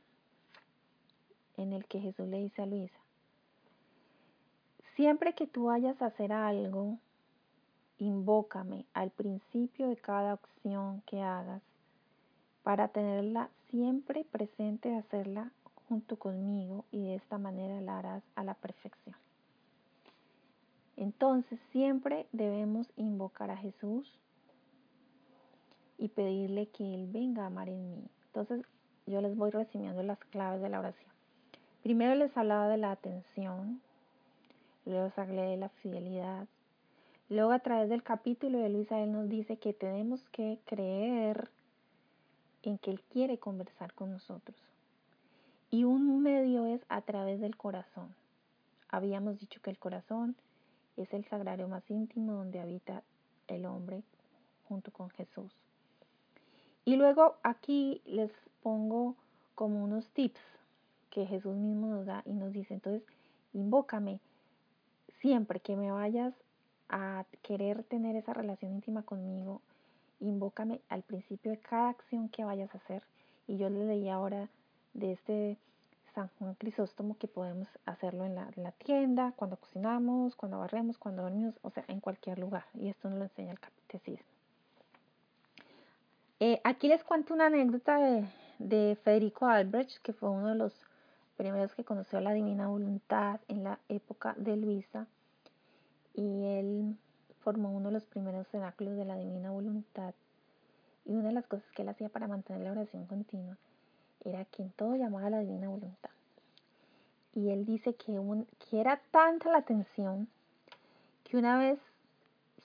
[1.57, 2.99] en el que Jesús le dice a Luisa,
[4.98, 6.98] siempre que tú vayas a hacer algo,
[7.98, 11.62] invócame al principio de cada acción que hagas
[12.64, 15.52] para tenerla siempre presente hacerla
[15.88, 19.14] junto conmigo y de esta manera la harás a la perfección.
[20.96, 24.12] Entonces siempre debemos invocar a Jesús
[25.96, 28.04] y pedirle que Él venga a amar en mí.
[28.26, 28.66] Entonces
[29.06, 31.12] yo les voy resumiendo las claves de la oración.
[31.84, 33.80] Primero les hablaba de la atención,
[34.88, 36.46] luego hablé de la fidelidad.
[37.29, 41.51] Luego a través del capítulo de Luisa Él nos dice que tenemos que creer
[42.62, 44.57] en que Él quiere conversar con nosotros.
[45.70, 48.14] Y un medio es a través del corazón.
[48.88, 50.35] Habíamos dicho que el corazón
[50.96, 53.03] es el sagrario más íntimo donde habita
[53.46, 54.03] el hombre
[54.66, 55.53] junto con Jesús.
[56.87, 59.14] Y luego aquí les pongo
[59.55, 60.40] como unos tips
[61.11, 63.03] que Jesús mismo nos da y nos dice, entonces,
[63.53, 64.20] invócame
[65.20, 66.35] siempre que me vayas
[66.88, 69.61] a querer tener esa relación íntima conmigo,
[70.20, 73.02] invócame al principio de cada acción que vayas a hacer.
[73.46, 74.48] Y yo le leí ahora
[74.94, 75.59] de este
[76.14, 81.54] San Juan Crisóstomo que podemos hacerlo en la, tienda, cuando cocinamos, cuando barremos, cuando dormimos,
[81.62, 82.64] o sea, en cualquier lugar.
[82.74, 84.26] Y esto nos lo enseña el catecismo.
[86.40, 88.24] Eh, aquí les cuento una anécdota de,
[88.59, 90.72] de Federico Albrecht, que fue uno de los
[91.38, 95.07] primeros que conoció la divina voluntad en la época de Luisa.
[96.14, 96.96] Y él
[97.40, 100.12] formó uno de los primeros cenáculos de la divina voluntad.
[101.07, 103.57] Y una de las cosas que él hacía para mantener la oración continua
[104.24, 106.11] era que en todo llamaba a la divina voluntad.
[107.35, 108.20] Y él dice que,
[108.68, 110.29] que era tanta la tensión
[111.22, 111.79] que una vez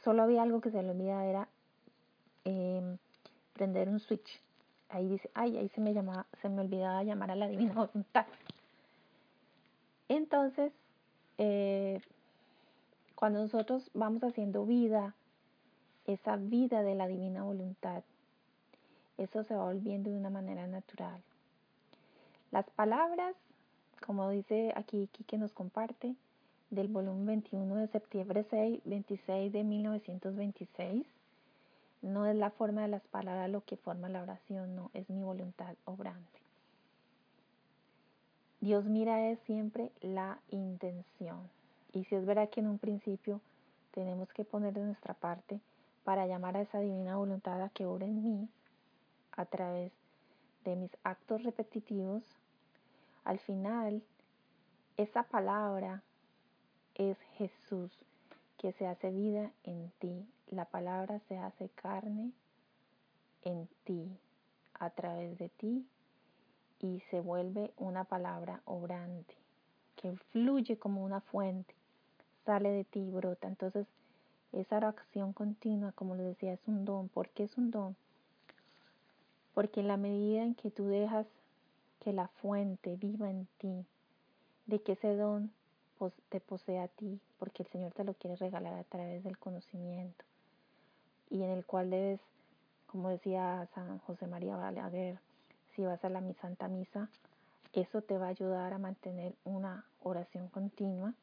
[0.03, 1.47] solo había algo que se le olvidaba, era
[2.43, 2.97] em,
[3.53, 4.41] prender un switch.
[4.89, 8.25] Ahí dice, ay, ahí se me, llamaba, se me olvidaba llamar a la divina voluntad.
[10.15, 10.71] Entonces,
[11.39, 11.99] eh,
[13.15, 15.15] cuando nosotros vamos haciendo vida,
[16.06, 18.04] esa vida de la divina voluntad,
[19.17, 21.19] eso se va volviendo de una manera natural.
[22.52, 23.36] Las palabras,
[24.06, 26.13] como dice aquí que nos comparte,
[26.69, 31.08] del volumen 21 de septiembre 6, 26 de 1926,
[32.04, 35.23] no es la forma de las palabras lo que forma la oración, no, es mi
[35.23, 36.42] voluntad obrante.
[38.63, 41.49] Dios mira es siempre la intención.
[41.91, 43.41] Y si es verdad que en un principio
[43.91, 45.60] tenemos que poner de nuestra parte
[46.06, 48.47] para llamar a esa divina voluntad a que obra en mí
[49.34, 49.91] a través
[50.63, 52.23] de mis actos repetitivos,
[53.26, 54.02] al final
[54.95, 56.02] esa palabra
[56.95, 57.91] es Jesús
[58.58, 60.26] que se hace vida en ti.
[60.47, 62.32] La palabra se hace carne
[63.41, 64.17] en ti,
[64.76, 65.86] a través de ti,
[66.83, 69.33] y se vuelve una palabra obrante,
[69.95, 71.73] que fluye como una fuente
[72.45, 73.47] sale de ti y brota.
[73.47, 73.87] Entonces,
[74.51, 77.07] esa oración continua, como les decía, es un don.
[77.07, 77.95] ¿Por qué es un don?
[79.53, 81.25] Porque en la medida en que tú dejas
[82.01, 83.85] que la fuente viva en ti,
[84.65, 85.51] de que ese don
[86.27, 90.25] te posee a ti, porque el Señor te lo quiere regalar a través del conocimiento,
[91.29, 92.19] y en el cual debes,
[92.87, 95.17] como decía San José María Balaguer,
[95.75, 97.09] si vas a la Santa Misa,
[97.73, 101.13] eso te va a ayudar a mantener una oración continua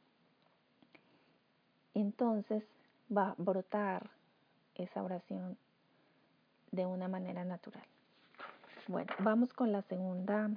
[1.95, 2.65] entonces
[3.15, 4.11] va a brotar
[4.75, 5.57] esa oración
[6.71, 7.85] de una manera natural.
[8.87, 10.49] Bueno, vamos con la segunda,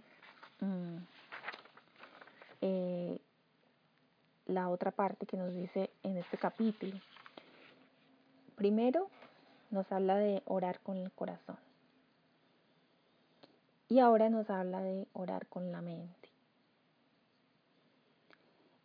[0.61, 0.97] mm,
[2.61, 3.19] eh,
[4.45, 6.99] la otra parte que nos dice en este capítulo.
[8.55, 9.09] Primero
[9.71, 11.57] nos habla de orar con el corazón.
[13.93, 16.29] Y ahora nos habla de orar con la mente.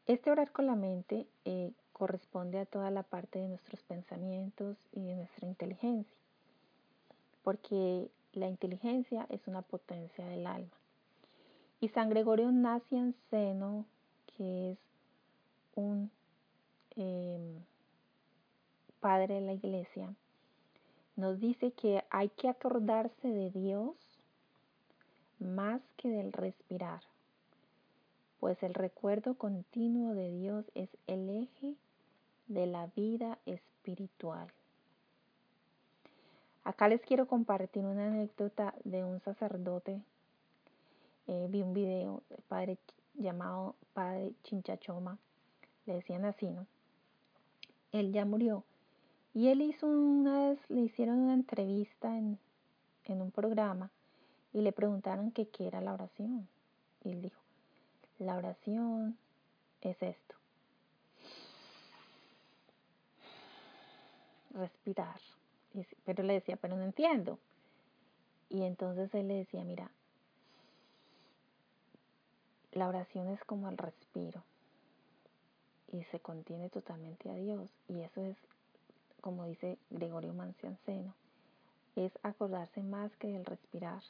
[0.07, 5.03] Este orar con la mente eh, corresponde a toda la parte de nuestros pensamientos y
[5.03, 6.14] de nuestra inteligencia,
[7.42, 10.77] porque la inteligencia es una potencia del alma.
[11.81, 13.87] Y San Gregorio Nacianceno,
[14.37, 14.79] que es
[15.75, 16.11] un
[16.97, 17.62] em,
[19.01, 20.14] padre de la iglesia,
[21.16, 24.08] nos dice que hay que acordarse de Dios
[25.40, 27.02] más que del respirar,
[28.40, 31.75] pues el recuerdo continuo de Dios es el eje
[32.46, 34.48] de la vida espiritual.
[36.65, 40.02] Acá les quiero compartir una anécdota de un sacerdote.
[41.27, 42.79] Eh, vi un video de padre
[43.15, 45.19] llamado Padre Chinchachoma,
[45.87, 46.67] le decían así, ¿no?
[47.92, 48.65] Él ya murió.
[49.35, 52.38] Y él hizo una vez, le hicieron una entrevista en,
[53.04, 53.90] en un programa
[54.53, 56.49] y le preguntaron que qué era la oración.
[57.05, 57.40] Y él dijo,
[58.19, 59.17] la oración
[59.81, 60.38] es esto.
[64.59, 65.21] respirar.
[66.05, 67.38] pero le decía, pero no entiendo.
[68.51, 69.90] Y entonces él le decía, mira,
[72.73, 74.42] la oración es como el respiro
[75.92, 77.71] y se contiene totalmente a Dios.
[77.88, 78.37] Y eso es,
[79.21, 81.15] como dice Gregorio Mancianceno,
[81.96, 84.03] es acordarse más que del respirar,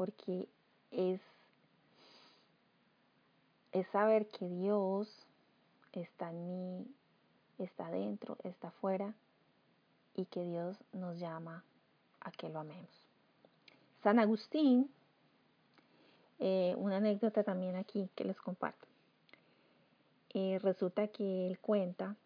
[0.00, 0.48] porque
[0.92, 1.20] es,
[3.70, 5.26] es saber que Dios
[5.92, 6.86] está en mí,
[7.58, 9.12] está dentro, está afuera
[10.14, 11.64] y que Dios nos llama
[12.20, 12.88] a que lo amemos.
[14.02, 14.90] San Agustín,
[16.38, 18.86] eh, una anécdota también aquí que les comparto.
[20.32, 22.16] Eh, resulta que él cuenta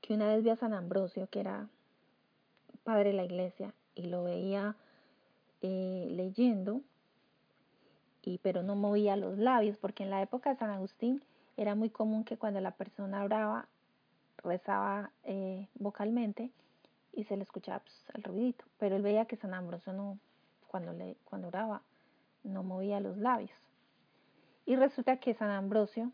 [0.00, 1.68] que una vez vio a San Ambrosio, que era
[2.82, 4.74] padre de la iglesia, y lo veía
[5.66, 6.82] eh, leyendo,
[8.20, 11.22] y, pero no movía los labios, porque en la época de San Agustín
[11.56, 13.66] era muy común que cuando la persona oraba,
[14.42, 15.10] rezaba
[15.76, 16.50] vocalmente,
[17.14, 18.66] y se le escuchaba pues, el ruidito.
[18.78, 20.18] Pero él veía que San Ambrosio no,
[20.66, 21.80] cuando, le, cuando oraba,
[22.42, 23.58] no movía los labios.
[24.66, 26.12] Y resulta que San Ambrosio,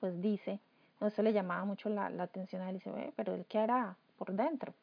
[0.00, 0.58] pues dice,
[1.00, 4.32] no, eso le llamaba mucho la, atención a él, dice, pero él qué hará por
[4.32, 4.74] dentro.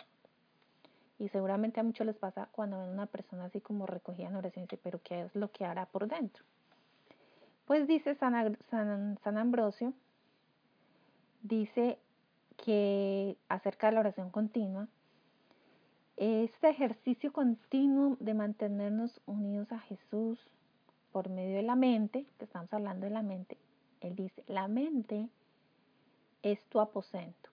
[1.22, 4.66] Y seguramente a muchos les pasa cuando ven una persona así como recogida en oración,
[4.66, 6.44] dice, pero ¿qué es lo que hará por dentro?
[7.66, 9.94] Pues dice San, San, San Ambrosio,
[11.44, 12.00] dice
[12.58, 14.88] que acerca de la oración continua,
[16.18, 20.40] este ejercicio continuo de mantenernos unidos a Jesús
[21.12, 23.60] por medio de la mente, que estamos hablando de la mente,
[24.00, 25.30] él dice, la mente
[26.42, 27.51] es tu aposento.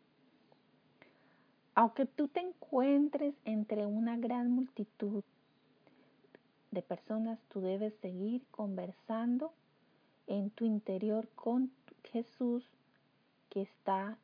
[1.79, 5.23] Aunque tú te encuentres entre una gran multitud
[6.73, 9.53] de personas, tú debes seguir conversando
[10.27, 11.71] en tu interior con
[12.03, 12.65] Jesús
[13.49, 14.19] que está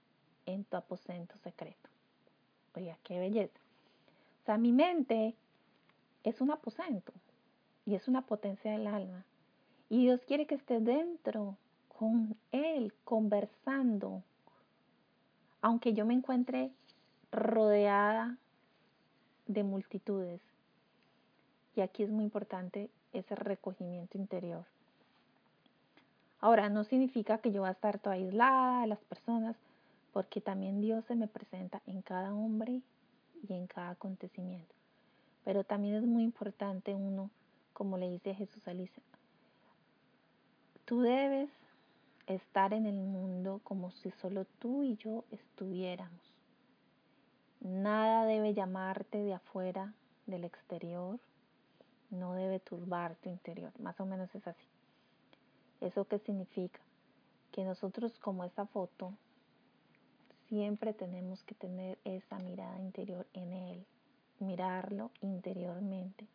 [0.46, 1.88] en tu aposento secreto.
[2.74, 3.60] Oiga, qué belleza.
[4.42, 5.36] O sea, mi mente
[6.24, 7.12] es un aposento
[7.86, 9.24] y es una potencia del alma.
[9.88, 14.24] Y Dios quiere que esté dentro con Él, conversando.
[15.62, 16.72] Aunque yo me encuentre
[17.34, 18.38] rodeada
[19.46, 20.40] de multitudes.
[21.76, 24.64] Y aquí es muy importante ese recogimiento interior.
[26.40, 29.56] Ahora, no significa que yo voy a estar toda aislada de las personas,
[30.12, 32.82] porque también Dios se me presenta en cada hombre
[33.48, 34.74] y en cada acontecimiento.
[35.44, 37.30] Pero también es muy importante uno,
[37.72, 39.02] como le dice Jesús a Alicia,
[40.84, 41.50] tú debes
[42.26, 46.33] estar en el mundo como si solo tú y yo estuviéramos.
[47.64, 49.94] Nada debe llamarte de afuera,
[50.26, 51.18] del exterior,
[52.10, 54.66] no debe turbar tu interior, más o menos es así.
[55.80, 56.78] ¿Eso qué significa?
[57.52, 59.14] Que nosotros como esta foto
[60.46, 63.86] siempre tenemos que tener esa mirada interior en Él,
[64.40, 66.26] mirarlo interiormente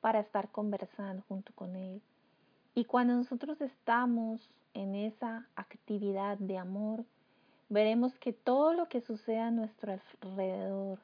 [0.00, 2.00] para estar conversando junto con Él.
[2.74, 7.04] Y cuando nosotros estamos en esa actividad de amor,
[7.70, 10.98] veremos que todo lo que sucede a nuestro alrededor,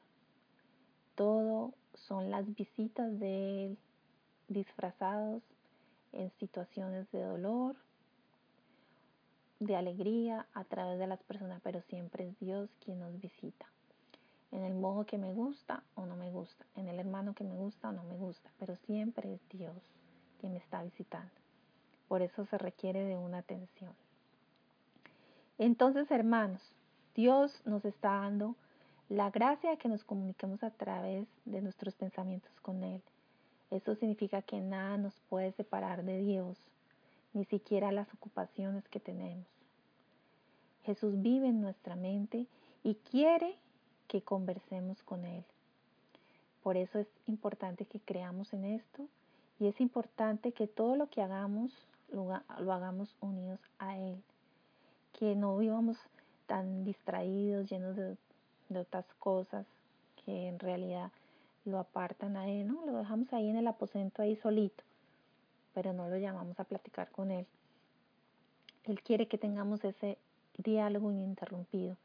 [1.15, 3.77] todo son las visitas de Él
[4.49, 5.41] disfrazados
[6.11, 7.75] en situaciones de dolor,
[9.59, 13.65] de alegría a través de las personas, pero siempre es Dios quien nos visita.
[14.51, 17.55] En el modo que me gusta o no me gusta, en el hermano que me
[17.55, 19.75] gusta o no me gusta, pero siempre es Dios
[20.39, 21.31] quien me está visitando.
[22.07, 23.93] Por eso se requiere de una atención.
[25.57, 26.61] Entonces, hermanos,
[27.15, 28.55] Dios nos está dando
[29.09, 33.01] la gracia de que nos comuniquemos a través de nuestros pensamientos con Él.
[33.71, 36.57] Eso significa que nada nos puede separar de Dios
[37.33, 39.45] ni siquiera las ocupaciones que tenemos.
[40.83, 42.47] Jesús vive en nuestra mente
[42.83, 43.55] y quiere
[44.07, 45.43] que conversemos con Él.
[46.63, 49.07] Por eso es importante que creamos en esto
[49.59, 51.71] y es importante que todo lo que hagamos
[52.09, 54.21] lo, hagamos unidos a Él.
[55.17, 55.97] Que no vivamos
[56.45, 58.15] tan distraídos, llenos de,
[58.79, 59.65] otras cosas
[60.23, 61.11] que en realidad
[61.65, 62.85] lo apartan a Él, ¿no?
[62.85, 64.83] Lo dejamos ahí en el aposento, ahí solito
[65.77, 67.45] pero no lo llamamos a platicar con Él.
[68.85, 70.17] Él quiere que tengamos ese
[70.57, 71.95] diálogo ininterrumpido.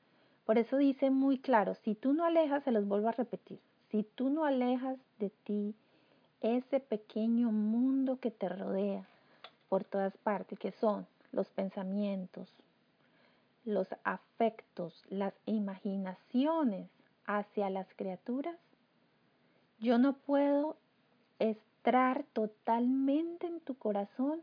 [0.44, 3.58] Por eso dice muy claro, si tú no alejas, se los vuelvo a repetir,
[3.90, 5.74] si tú no alejas de ti
[6.42, 9.06] ese pequeño mundo que te rodea
[9.70, 12.52] por todas partes, que son los pensamientos,
[13.64, 16.88] los afectos, las imaginaciones
[17.26, 18.56] hacia las criaturas,
[19.78, 20.76] yo no puedo
[21.38, 24.40] entrar totalmente en tu corazón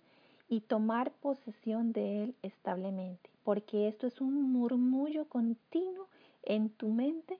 [0.50, 6.08] y tomar posesión de él establemente, porque esto es un murmullo continuo
[6.44, 7.40] en tu mente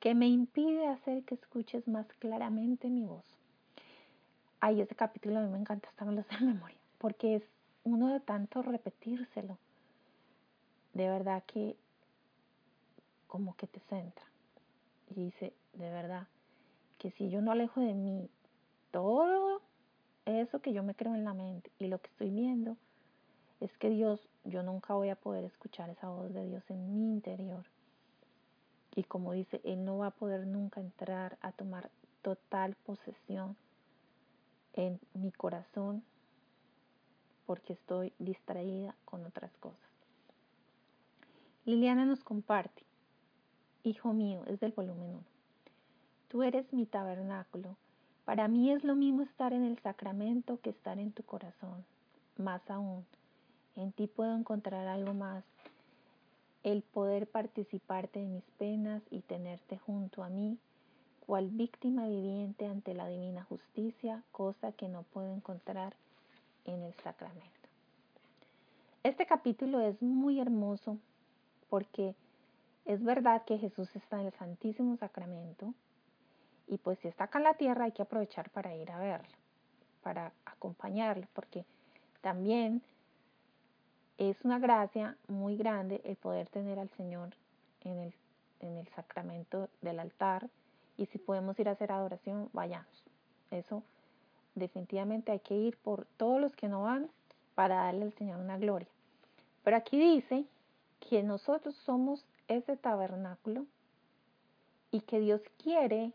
[0.00, 3.24] que me impide hacer que escuches más claramente mi voz.
[4.60, 7.42] Ay, este capítulo a mí me encanta, hasta me lo sé en memoria, porque es
[7.84, 9.58] uno de tanto repetírselo.
[10.96, 11.76] De verdad que
[13.26, 14.24] como que te centra.
[15.10, 16.26] Y dice, de verdad,
[16.96, 18.30] que si yo no alejo de mí
[18.92, 19.60] todo
[20.24, 22.78] eso que yo me creo en la mente y lo que estoy viendo,
[23.60, 27.12] es que Dios, yo nunca voy a poder escuchar esa voz de Dios en mi
[27.12, 27.66] interior.
[28.94, 31.90] Y como dice, Él no va a poder nunca entrar a tomar
[32.22, 33.54] total posesión
[34.72, 36.02] en mi corazón
[37.44, 39.85] porque estoy distraída con otras cosas.
[41.66, 42.84] Liliana nos comparte,
[43.82, 45.20] Hijo mío, es del volumen 1.
[46.28, 47.74] Tú eres mi tabernáculo.
[48.24, 51.84] Para mí es lo mismo estar en el sacramento que estar en tu corazón.
[52.36, 53.04] Más aún,
[53.74, 55.42] en ti puedo encontrar algo más,
[56.62, 60.58] el poder participarte de mis penas y tenerte junto a mí,
[61.26, 65.96] cual víctima viviente ante la divina justicia, cosa que no puedo encontrar
[66.64, 67.50] en el sacramento.
[69.02, 70.98] Este capítulo es muy hermoso
[71.68, 72.14] porque
[72.84, 75.74] es verdad que Jesús está en el Santísimo Sacramento
[76.68, 79.36] y pues si está acá en la tierra hay que aprovechar para ir a verlo,
[80.02, 81.64] para acompañarlo, porque
[82.20, 82.82] también
[84.18, 87.30] es una gracia muy grande el poder tener al Señor
[87.82, 88.14] en el,
[88.60, 90.48] en el sacramento del altar
[90.96, 93.04] y si podemos ir a hacer adoración, vayamos.
[93.50, 93.82] Eso
[94.54, 97.08] definitivamente hay que ir por todos los que no van
[97.54, 98.88] para darle al Señor una gloria.
[99.62, 100.44] Pero aquí dice
[101.00, 103.66] que nosotros somos ese tabernáculo
[104.90, 106.12] y que Dios quiere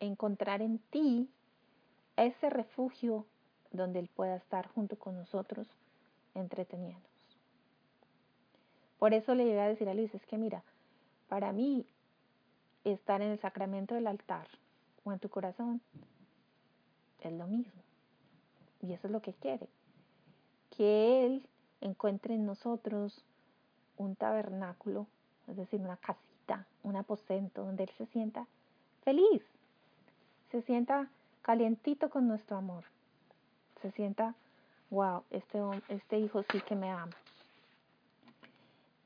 [0.00, 1.28] encontrar en ti
[2.16, 3.26] ese refugio
[3.72, 5.68] donde Él pueda estar junto con nosotros
[6.34, 7.06] entreteniéndonos.
[8.98, 10.62] Por eso le llegué a decir a Luis, es que mira,
[11.28, 11.86] para mí
[12.84, 14.48] estar en el sacramento del altar
[15.04, 15.80] o en tu corazón
[17.20, 17.82] es lo mismo.
[18.80, 19.68] Y eso es lo que quiere.
[20.76, 21.46] Que Él
[21.80, 23.24] encuentre en nosotros
[23.96, 25.06] un tabernáculo,
[25.48, 28.46] es decir, una casita, un aposento donde Él se sienta
[29.04, 29.42] feliz,
[30.50, 31.08] se sienta
[31.42, 32.84] calientito con nuestro amor,
[33.82, 34.34] se sienta,
[34.90, 37.12] wow, este, este hijo sí que me ama.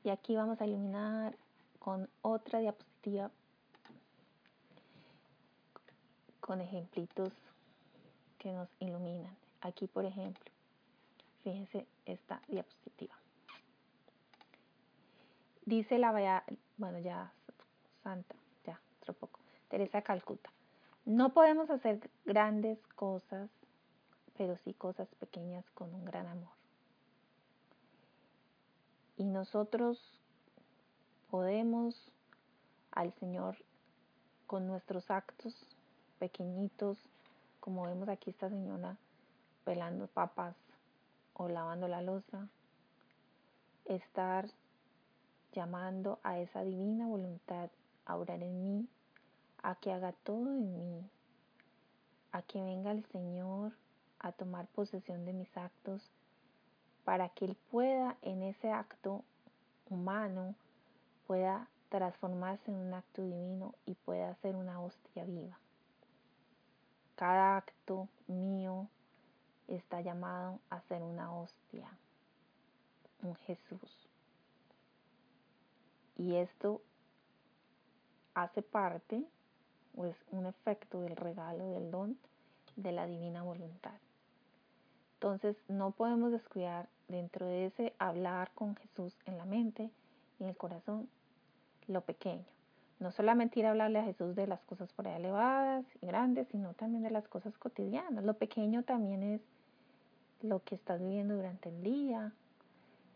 [0.03, 1.35] Y aquí vamos a iluminar
[1.79, 3.29] con otra diapositiva
[6.39, 7.31] con ejemplitos
[8.39, 9.35] que nos iluminan.
[9.61, 10.51] Aquí, por ejemplo,
[11.43, 13.20] fíjense esta diapositiva.
[15.65, 16.43] Dice la,
[16.77, 17.31] bueno, ya,
[18.03, 18.35] Santa,
[18.65, 19.39] ya, otro poco,
[19.69, 20.51] Teresa Calcuta.
[21.05, 23.49] No podemos hacer grandes cosas,
[24.37, 26.49] pero sí cosas pequeñas con un gran amor.
[29.17, 30.19] Y nosotros
[31.29, 32.11] podemos
[32.91, 33.57] al Señor
[34.47, 35.55] con nuestros actos
[36.19, 36.97] pequeñitos,
[37.59, 38.97] como vemos aquí esta señora
[39.63, 40.55] pelando papas
[41.33, 42.47] o lavando la losa,
[43.85, 44.49] estar
[45.51, 47.69] llamando a esa divina voluntad
[48.05, 48.87] a orar en mí,
[49.63, 51.09] a que haga todo en mí,
[52.31, 53.73] a que venga el Señor
[54.19, 56.11] a tomar posesión de mis actos,
[57.03, 59.23] para que Él pueda en ese acto
[59.89, 60.55] humano,
[61.27, 65.59] pueda transformarse en un acto divino y pueda ser una hostia viva.
[67.15, 68.87] Cada acto mío
[69.67, 71.89] está llamado a ser una hostia,
[73.21, 74.10] un Jesús.
[76.21, 76.83] Y esto
[78.35, 79.25] hace parte,
[79.95, 82.15] o es un efecto del regalo del don
[82.75, 83.95] de la divina voluntad.
[85.15, 89.89] Entonces no podemos descuidar dentro de ese hablar con Jesús en la mente
[90.39, 91.09] y en el corazón
[91.87, 92.45] lo pequeño.
[92.99, 96.47] No solamente ir a hablarle a Jesús de las cosas por ahí elevadas y grandes,
[96.49, 98.23] sino también de las cosas cotidianas.
[98.23, 99.41] Lo pequeño también es
[100.43, 102.31] lo que estás viviendo durante el día,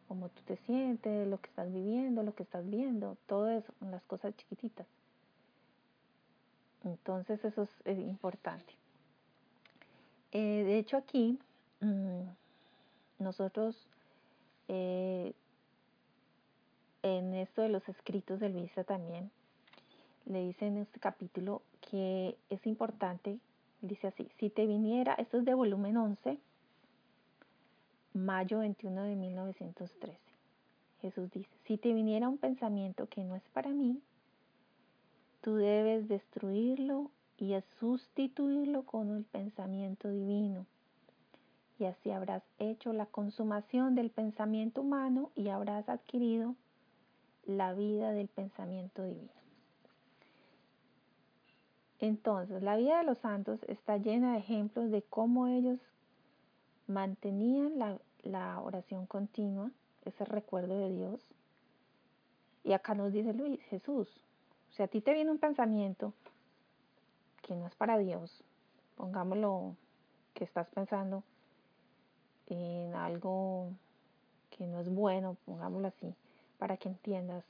[0.07, 4.03] cómo tú te sientes, lo que estás viviendo, lo que estás viendo, todo eso, las
[4.03, 4.87] cosas chiquititas.
[6.83, 8.73] Entonces eso es, importante.
[10.31, 11.39] Eh, de hecho aquí
[11.81, 12.21] mm,
[13.19, 13.87] nosotros
[14.67, 15.33] eh,
[17.03, 19.31] en esto de los escritos del Visa también
[20.25, 23.37] le dice en este capítulo que es importante,
[23.81, 26.37] dice así, si te viniera, esto es de volumen 11,
[28.15, 30.17] mayo 21 de 1913.
[31.01, 34.01] Jesús dice, si te viniera un pensamiento que no es para mí,
[35.41, 40.65] tú debes destruirlo y sustituirlo con el pensamiento divino.
[41.77, 46.55] Y así habrás hecho la consumación del pensamiento humano y habrás adquirido
[47.45, 49.29] la vida del pensamiento divino.
[51.99, 55.79] Entonces, la vida de los santos está llena de ejemplos de cómo ellos
[56.87, 59.71] mantenían la, la oración continua,
[60.03, 61.19] ese recuerdo de Dios.
[62.63, 64.09] Y acá nos dice Luis, Jesús,
[64.71, 66.13] si a ti te viene un pensamiento
[67.41, 68.43] que no es para Dios,
[68.95, 69.75] pongámoslo
[70.33, 71.23] que estás pensando
[72.47, 73.69] en algo
[74.49, 76.13] que no es bueno, pongámoslo así,
[76.57, 77.43] para que entiendas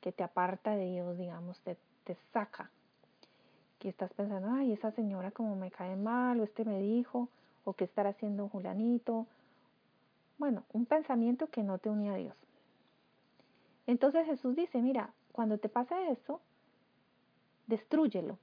[0.00, 2.70] que te aparta de Dios, digamos, te, te saca.
[3.78, 7.28] Que estás pensando, ay, esa señora como me cae mal, o este me dijo,
[7.66, 9.26] o qué estará haciendo Julanito.
[10.38, 12.36] Bueno, un pensamiento que no te unía a Dios.
[13.88, 16.40] Entonces Jesús dice, mira, cuando te pase eso,
[17.66, 18.38] destrúyelo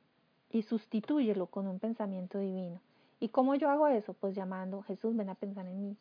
[0.52, 2.80] y sustitúyelo con un pensamiento divino.
[3.22, 4.14] ¿Y cómo yo hago eso?
[4.14, 5.98] Pues llamando, Jesús, ven a pensar en mí.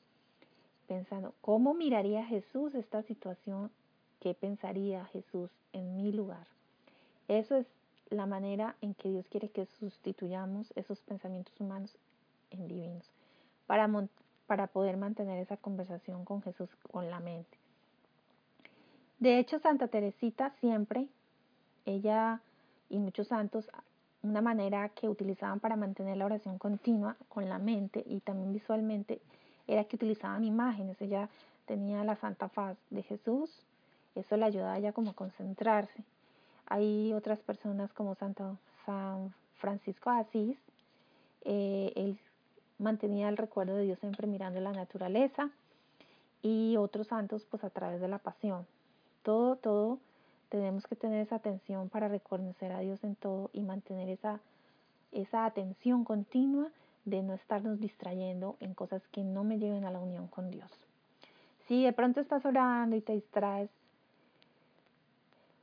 [0.88, 3.70] Pensando, ¿cómo miraría Jesús esta situación?
[4.18, 6.46] ¿Qué pensaría Jesús en mi lugar?
[7.28, 7.66] Eso es
[8.10, 11.96] la manera en que Dios quiere que sustituyamos esos pensamientos humanos
[12.54, 13.10] en divinos,
[13.66, 13.88] para,
[14.46, 17.58] para poder mantener esa conversación con Jesús con la mente.
[19.18, 21.06] De hecho, Santa Teresita siempre,
[21.86, 22.40] ella
[22.88, 23.70] y muchos santos,
[24.22, 29.20] una manera que utilizaban para mantener la oración continua con la mente y también visualmente
[29.66, 31.00] era que utilizaban imágenes.
[31.00, 31.28] Ella
[31.66, 33.64] tenía la Santa Faz de Jesús,
[34.14, 36.04] eso le ayudaba a ella como a concentrarse.
[36.66, 40.58] Hay otras personas como Santo San Francisco Asís,
[41.44, 42.18] eh, él
[42.82, 45.50] mantenía el recuerdo de Dios siempre mirando la naturaleza
[46.42, 48.66] y otros santos pues a través de la pasión.
[49.22, 49.98] Todo, todo
[50.48, 54.40] tenemos que tener esa atención para reconocer a Dios en todo y mantener esa,
[55.12, 56.68] esa atención continua
[57.04, 60.70] de no estarnos distrayendo en cosas que no me lleven a la unión con Dios.
[61.66, 63.70] Si de pronto estás orando y te distraes,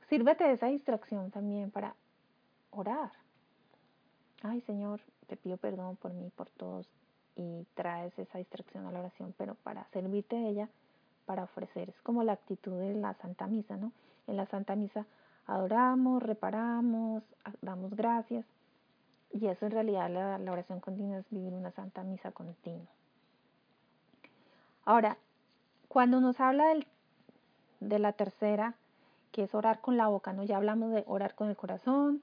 [0.08, 1.94] sírvete de esa distracción también para
[2.70, 3.12] orar.
[4.42, 6.88] Ay Señor, te pido perdón por mí, por todos,
[7.36, 10.68] y traes esa distracción a la oración, pero para servirte de ella,
[11.26, 11.88] para ofrecer.
[11.88, 13.92] Es como la actitud de la Santa Misa, ¿no?
[14.26, 15.06] En la Santa Misa
[15.46, 17.22] adoramos, reparamos,
[17.62, 18.44] damos gracias.
[19.32, 22.86] Y eso en realidad la, oración continua es vivir una Santa Misa continua.
[24.84, 25.18] Ahora,
[25.88, 26.86] cuando nos habla del,
[27.80, 28.74] de la tercera,
[29.30, 30.42] que es orar con la boca, ¿no?
[30.42, 32.22] Ya hablamos de orar con el corazón,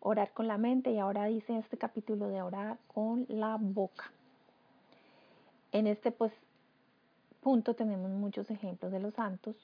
[0.00, 4.12] orar con la mente y ahora dice este capítulo de orar con la boca.
[5.72, 6.32] En este pues
[7.40, 9.56] punto tenemos muchos ejemplos de los santos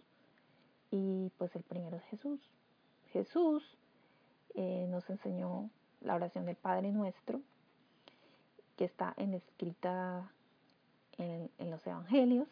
[0.91, 2.41] y pues el primero es Jesús.
[3.13, 3.63] Jesús
[4.55, 7.41] eh, nos enseñó la oración del Padre Nuestro,
[8.77, 10.31] que está en, escrita
[11.17, 12.49] en, los Evangelios,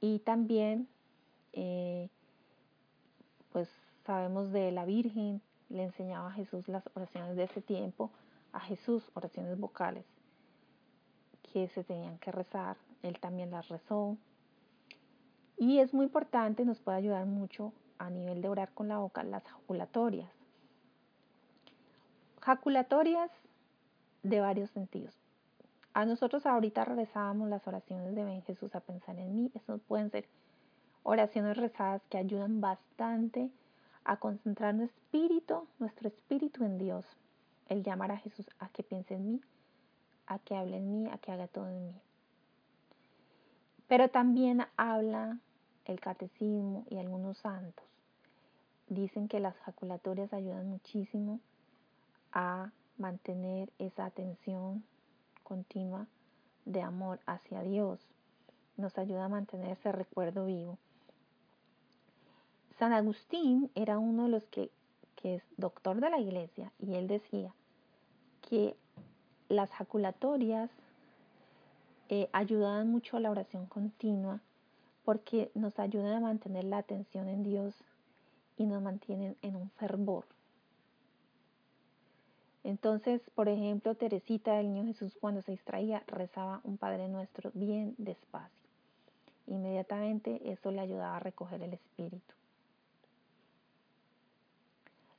[0.00, 0.86] y también
[1.52, 2.08] eh,
[3.52, 3.68] pues
[4.04, 5.40] sabemos de la Virgen,
[5.70, 8.10] le enseñaba a Jesús las oraciones de ese tiempo,
[8.52, 10.04] a Jesús oraciones vocales
[11.54, 14.18] que se tenían que rezar, él también las rezó,
[15.56, 19.22] y es muy importante, nos puede ayudar mucho a nivel de orar con la boca,
[19.22, 20.30] las jaculatorias.
[22.40, 23.30] Jaculatorias
[24.24, 25.14] de varios sentidos.
[25.92, 29.52] A nosotros ahorita rezábamos las oraciones de Ven Jesús a pensar en mí.
[29.54, 30.26] Eso pueden ser
[31.04, 33.48] oraciones rezadas que ayudan bastante
[34.04, 37.06] a concentrar nuestro espíritu, nuestro espíritu en Dios.
[37.68, 39.40] El llamar a Jesús a que piense en mí,
[40.26, 41.94] a que hable en mí, a que haga todo en mí.
[43.88, 45.38] Pero también habla
[45.84, 47.84] el catecismo y algunos santos.
[48.88, 51.40] Dicen que las jaculatorias ayudan muchísimo
[52.32, 54.84] a mantener esa atención
[55.42, 56.06] continua
[56.64, 58.00] de amor hacia Dios.
[58.76, 60.78] Nos ayuda a mantener ese recuerdo vivo.
[62.78, 64.70] San Agustín era uno de los que,
[65.16, 67.54] que es doctor de la iglesia y él decía
[68.42, 68.76] que
[69.54, 70.70] las jaculatorias
[72.08, 74.40] eh, ayudan mucho a la oración continua
[75.04, 77.74] porque nos ayudan a mantener la atención en Dios
[78.56, 80.24] y nos mantienen en un fervor.
[82.62, 87.94] Entonces, por ejemplo, Teresita del Niño Jesús cuando se distraía rezaba un Padre Nuestro bien
[87.98, 88.64] despacio.
[89.46, 92.34] Inmediatamente eso le ayudaba a recoger el espíritu.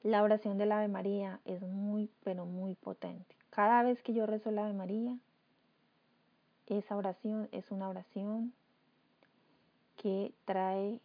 [0.01, 3.35] La oración del Ave María es muy, pero muy potente.
[3.55, 5.17] Cada vez que yo rezo el Ave María,
[6.67, 8.53] esa oración es una oración
[9.95, 10.99] que trae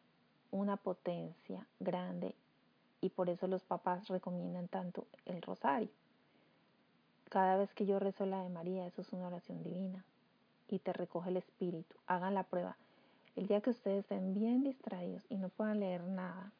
[0.51, 2.35] una potencia grande
[3.01, 5.91] y por eso los papás recomiendan tanto el rosario.
[7.29, 10.05] Cada vez que yo rezo la de María, eso es una oración divina
[10.67, 11.95] y te recoge el espíritu.
[12.09, 12.77] Hagan la prueba.
[13.37, 16.51] El día que ustedes estén bien distraídos y no puedan leer nada,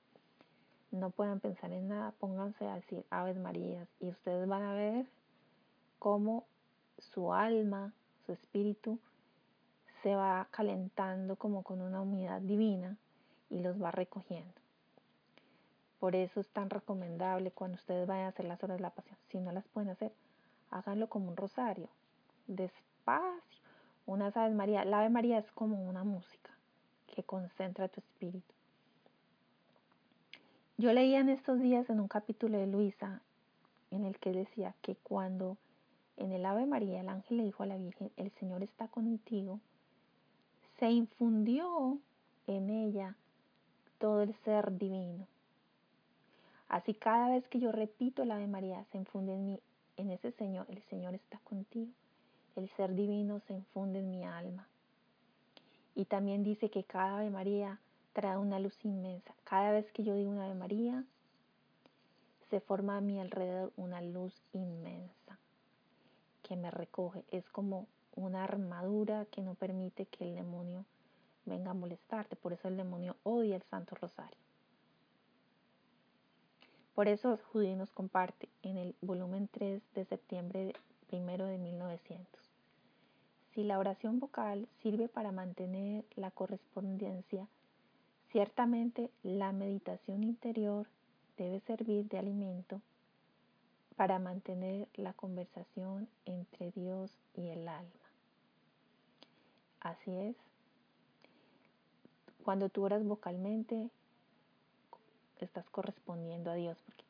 [0.93, 5.20] no puedan pensar en nada, pónganse a decir Aves Marías y ustedes van a ver
[6.01, 6.47] cómo
[6.99, 7.93] su alma,
[8.27, 8.99] su espíritu
[10.03, 12.97] se va calentando como con una humedad divina
[13.51, 14.55] y los va recogiendo.
[16.01, 19.19] Por eso es tan recomendable cuando ustedes vayan a hacer las horas de la pasión.
[19.29, 20.13] Si no las pueden hacer,
[20.71, 21.89] háganlo como un rosario,
[22.47, 23.61] despacio.
[24.07, 24.85] Una Ave María.
[24.87, 26.51] La Ave María es como una música
[27.15, 28.55] que concentra tu espíritu.
[30.79, 33.21] Yo leía en estos días en un capítulo de Luisa
[33.91, 35.59] en el que decía que cuando
[36.21, 39.59] en el Ave María el ángel le dijo a la Virgen, el Señor está contigo,
[40.79, 41.99] se infundió
[42.47, 43.17] en ella
[43.99, 45.27] todo el ser divino.
[46.69, 49.61] Así cada vez que yo repito el Ave María, se infunde en mí,
[49.97, 51.91] en ese Señor, el Señor está contigo.
[52.55, 54.69] El ser divino se infunde en mi alma.
[55.95, 57.79] Y también dice que cada Ave María
[58.13, 59.35] trae una luz inmensa.
[59.45, 61.05] Cada vez que yo digo una Ave María,
[62.51, 65.39] se forma a mi alrededor una luz inmensa
[66.51, 67.25] que me recoge.
[67.31, 67.87] Es como
[68.17, 70.85] una armadura que no permite que el demonio
[71.45, 72.35] venga a molestarte.
[72.35, 74.37] Por eso el demonio odia el Santo Rosario.
[76.97, 80.73] Por eso Judí nos comparte en el volumen 3 de septiembre
[81.07, 82.27] primero de 1900.
[83.55, 87.47] Si la oración vocal sirve para mantener la correspondencia,
[88.33, 90.89] ciertamente la meditación interior
[91.39, 92.83] debe servir de alimento
[94.01, 98.07] para mantener la conversación entre Dios y el alma.
[99.79, 100.37] Así es.
[102.43, 103.91] Cuando tú oras vocalmente,
[105.39, 106.79] estás correspondiendo a Dios.
[106.87, 107.05] Porque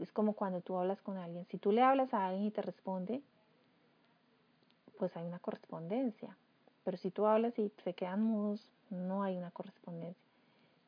[0.00, 1.44] es como cuando tú hablas con alguien.
[1.46, 3.20] Si tú le hablas a alguien y te responde,
[4.96, 6.36] pues hay una correspondencia.
[6.84, 10.22] Pero si tú hablas y se quedan mudos, no hay una correspondencia.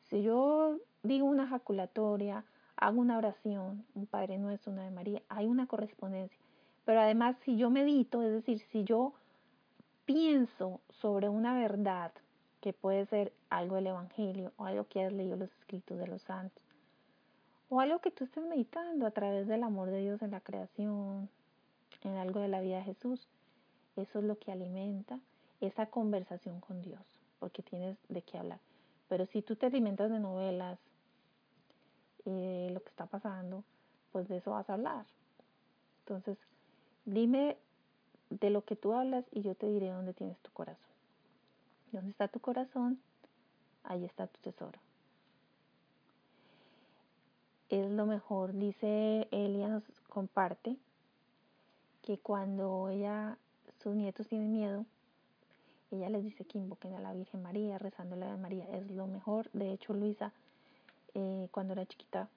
[0.05, 2.45] Si yo digo una ejaculatoria,
[2.79, 6.39] hago una oración, un Padre Nuestro, una de María, hay una correspondencia.
[6.85, 9.13] Pero además, si yo medito, es decir, si yo
[10.07, 12.13] pienso sobre una verdad,
[12.61, 16.23] que puede ser algo del Evangelio o algo que has leído los escritos de los
[16.23, 16.63] santos,
[17.69, 21.29] o algo que tú estés meditando a través del amor de Dios en la creación,
[22.03, 23.29] en algo de la vida de Jesús,
[23.97, 25.21] eso es lo que alimenta
[25.61, 27.01] esa conversación con Dios,
[27.39, 28.61] porque tienes de qué hablar.
[29.09, 30.79] Pero si tú te alimentas de novelas,
[32.31, 33.65] eh, lo que está pasando,
[34.13, 35.07] pues de eso vas a hablar.
[36.01, 36.39] Entonces,
[37.05, 37.57] dime
[38.31, 40.89] de lo que tú hablas y yo te diré dónde tienes tu corazón.
[41.93, 43.01] ¿Dónde está tu corazón?
[43.85, 44.79] Ahí está tu tesoro.
[47.69, 50.77] Es lo mejor, dice Elia, nos comparte
[52.03, 53.37] que cuando ella,
[53.83, 54.87] sus nietos tienen miedo,
[55.91, 58.65] ella les dice que invoquen a la Virgen María, rezándole a María.
[58.71, 59.51] Es lo mejor.
[59.53, 60.33] De hecho, Luisa,
[61.15, 62.29] eh, cuando era chiquita,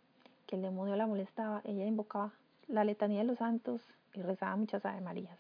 [0.48, 2.32] que el demonio la molestaba, ella invocaba
[2.68, 3.82] la letanía de los santos
[4.14, 5.38] y rezaba muchas Ave Marías.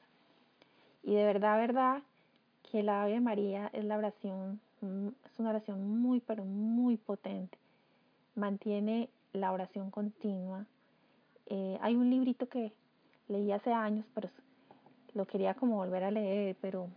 [1.03, 2.01] Y de verdad, verdad,
[2.71, 7.57] que la Ave María es la oración, mm, es una oración muy, pero muy potente.
[8.35, 10.65] Mantiene la oración continua.
[11.47, 12.71] Eh, hay un librito que
[13.27, 14.29] leí hace años, pero
[15.13, 16.87] lo quería como volver a leer, pero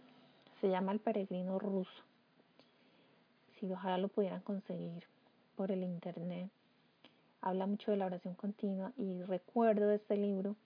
[0.60, 2.02] se llama El Peregrino Ruso.
[3.58, 5.04] Si ojalá lo pudieran conseguir
[5.56, 6.50] por el internet.
[7.40, 10.56] Habla mucho de la oración continua y recuerdo de este libro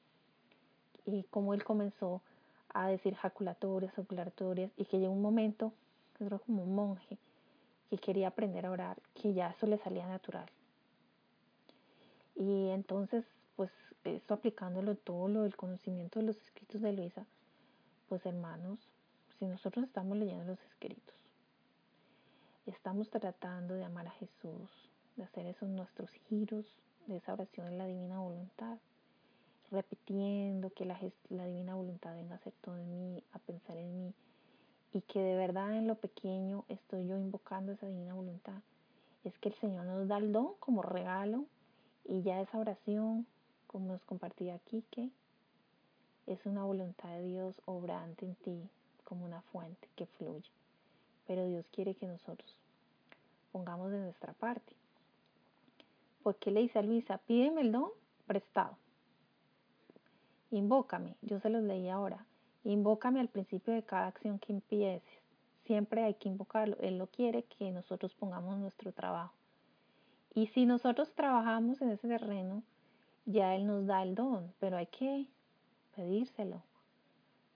[1.07, 2.23] y cómo él comenzó
[2.73, 5.73] a decir jaculatorias, oculatorias y que llegó un momento,
[6.21, 7.19] era como un monje,
[7.91, 10.49] que quería aprender a orar, que ya eso le salía natural.
[12.35, 13.25] Y entonces,
[13.57, 13.71] pues,
[14.05, 17.25] eso aplicándolo todo lo del conocimiento de los escritos de Luisa,
[18.09, 18.79] pues hermanos,
[19.39, 21.15] si nosotros estamos leyendo los escritos,
[22.69, 24.71] estamos tratando de amar a Jesús,
[25.17, 26.67] de hacer esos nuestros giros
[27.07, 28.77] de esa oración en la divina voluntad,
[29.71, 30.99] repitiendo que la,
[31.47, 34.15] divina voluntad venga a ser todo en mí, a pensar en mí,
[34.93, 38.61] y que de verdad en lo pequeño estoy yo invocando esa divina voluntad,
[39.25, 41.47] es que el Señor nos da el don como regalo
[42.05, 43.27] y ya esa oración,
[43.67, 45.11] como nos compartía aquí, que
[46.27, 48.69] es una voluntad de Dios obrante en ti,
[49.05, 50.51] como una fuente que fluye.
[51.27, 52.58] Pero Dios quiere que nosotros
[53.53, 54.73] pongamos de nuestra parte.
[56.23, 57.91] Porque le dice a Luisa, pídeme el don
[58.27, 58.77] prestado.
[60.51, 62.25] Invócame, yo se los leí ahora.
[62.65, 65.23] Invócame al principio de cada acción que empieces.
[65.65, 66.77] Siempre hay que invocarlo.
[66.81, 69.35] Él lo quiere que nosotros pongamos nuestro trabajo.
[70.35, 72.63] Y si nosotros trabajamos en ese terreno,
[73.27, 75.27] ya Él nos da el don, pero hay que
[75.95, 76.63] pedírselo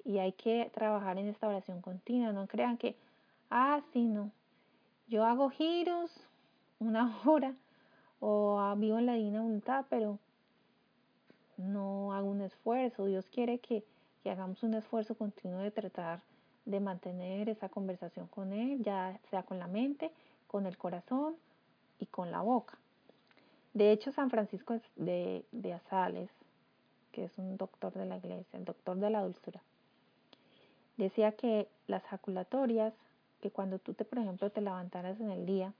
[0.05, 2.33] y hay que trabajar en esta oración continua.
[2.33, 2.97] No crean que,
[3.51, 4.31] ah, sí, no.
[5.13, 6.11] Yo hago giros
[6.79, 7.55] una hora
[8.19, 10.19] o vivo en la divina voluntad, pero
[11.59, 13.05] no hago un esfuerzo.
[13.05, 13.85] Dios quiere que,
[14.23, 16.23] que hagamos un esfuerzo continuo de tratar
[16.65, 20.11] de mantener esa conversación con Él, ya sea con la mente,
[20.47, 21.35] con el corazón
[21.99, 22.79] y con la boca.
[23.75, 26.31] De hecho, San Francisco de, de Asales,
[27.11, 29.61] que es un doctor de la iglesia, el doctor de la dulzura,
[30.97, 32.95] decía que las jaculatorias,
[33.43, 35.75] que cuando tú te, por ejemplo, te levantaras en el día,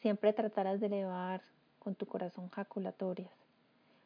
[0.00, 1.42] siempre trataras de elevar
[1.80, 3.32] con tu corazón jaculatorias,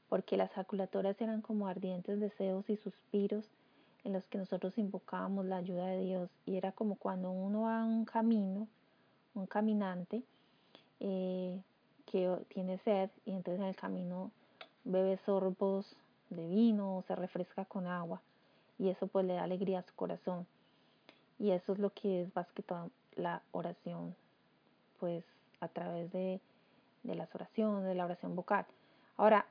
[0.08, 3.44] porque las jaculatorias eran como ardientes deseos y suspiros
[4.04, 6.30] en los que nosotros invocábamos la ayuda de Dios.
[6.46, 8.66] Y era como cuando uno va a un camino,
[9.34, 10.22] un caminante
[11.00, 11.60] eh,
[12.06, 14.30] que tiene sed y entonces en el camino
[14.84, 15.94] bebe sorbos
[16.30, 18.22] de vino o se refresca con agua
[18.78, 20.46] y eso pues le da alegría a su corazón
[21.38, 24.14] y eso es lo que es más que toda la oración
[24.98, 25.24] pues
[25.60, 26.40] a través de,
[27.02, 28.66] de las oraciones, de la oración vocal.
[29.16, 29.46] Ahora,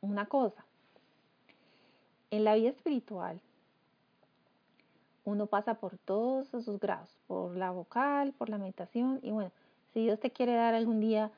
[0.00, 0.64] una cosa,
[2.30, 3.40] en la vida espiritual
[5.24, 9.50] uno pasa por todos esos grados, por la vocal, por la meditación y bueno,
[9.92, 11.30] si Dios te quiere dar algún día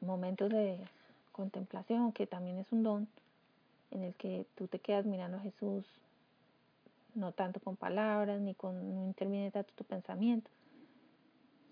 [0.00, 0.78] momentos de
[1.32, 3.08] contemplación, que también es un don,
[3.90, 5.84] en el que tú te quedas mirando a Jesús,
[7.14, 10.50] no tanto con palabras, ni con, no interviene tanto tu pensamiento,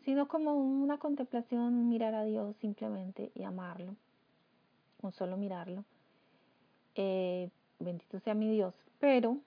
[0.05, 3.97] sino como una contemplación, mirar a Dios simplemente y amarlo,
[5.01, 5.85] con solo mirarlo.
[6.95, 9.39] Eh, bendito sea mi Dios, pero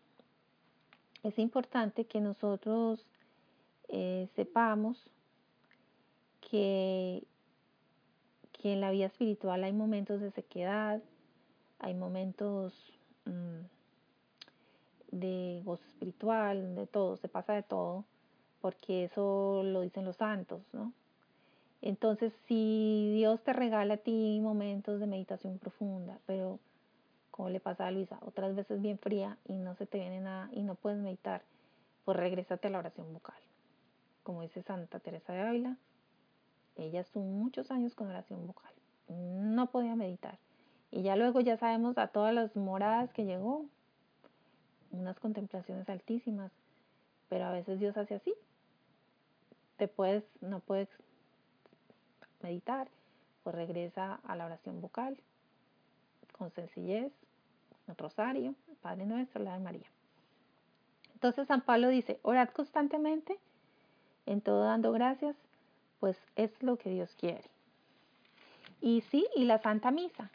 [1.24, 3.06] es importante que nosotros
[3.90, 4.98] eh, sepamos
[6.40, 7.24] que,
[8.54, 11.02] que en la vida espiritual hay momentos de sequedad,
[11.80, 12.74] hay momentos
[13.26, 13.66] mm,
[15.12, 18.06] de gozo espiritual, de todo, se pasa de todo,
[18.62, 20.94] porque eso lo dicen los santos, ¿no?
[21.82, 26.60] Entonces, si Dios te regala a ti momentos de meditación profunda, pero
[27.32, 30.50] como le pasa a Luisa, otras veces bien fría y no se te viene nada
[30.54, 31.42] y no puedes meditar,
[32.06, 33.40] pues regrésate a la oración vocal.
[34.24, 35.78] Como dice Santa Teresa de Ávila,
[36.76, 38.74] ella estuvo muchos años con oración vocal,
[39.08, 40.38] no podía meditar.
[40.92, 43.66] Y ya luego ya sabemos a todas las moradas que llegó,
[44.92, 46.52] unas contemplaciones altísimas,
[47.30, 48.34] pero a veces Dios hace así.
[49.78, 50.90] Te puedes, no puedes
[52.42, 52.88] meditar,
[53.44, 55.18] pues regresa a la oración vocal
[56.38, 57.12] con sencillez,
[57.88, 59.88] el rosario, Padre Nuestro, la de María.
[61.14, 63.38] Entonces San Pablo dice, orad constantemente,
[64.26, 65.36] en todo dando gracias,
[66.00, 67.44] pues es lo que Dios quiere.
[68.82, 70.32] Y sí, y la Santa Misa.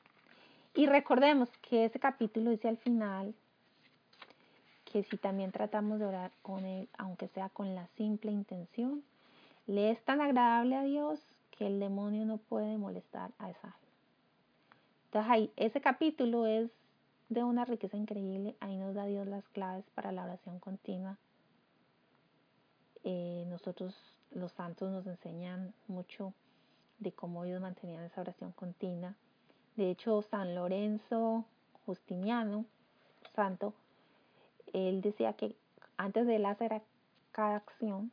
[0.74, 3.34] Y recordemos que ese capítulo dice al final
[4.96, 9.04] que si también tratamos de orar con Él, aunque sea con la simple intención,
[9.66, 11.20] le es tan agradable a Dios
[11.50, 13.78] que el demonio no puede molestar a esa alma.
[15.04, 16.70] Entonces ahí, ese capítulo es
[17.28, 18.56] de una riqueza increíble.
[18.58, 21.18] Ahí nos da Dios las claves para la oración continua.
[23.04, 23.94] Eh, nosotros,
[24.30, 26.32] los santos, nos enseñan mucho
[27.00, 29.14] de cómo ellos mantenían esa oración continua.
[29.76, 31.44] De hecho, San Lorenzo
[31.84, 32.64] Justiniano,
[33.34, 33.74] santo,
[34.76, 35.56] él decía que
[35.96, 36.82] antes de él hacer
[37.32, 38.12] cada acción,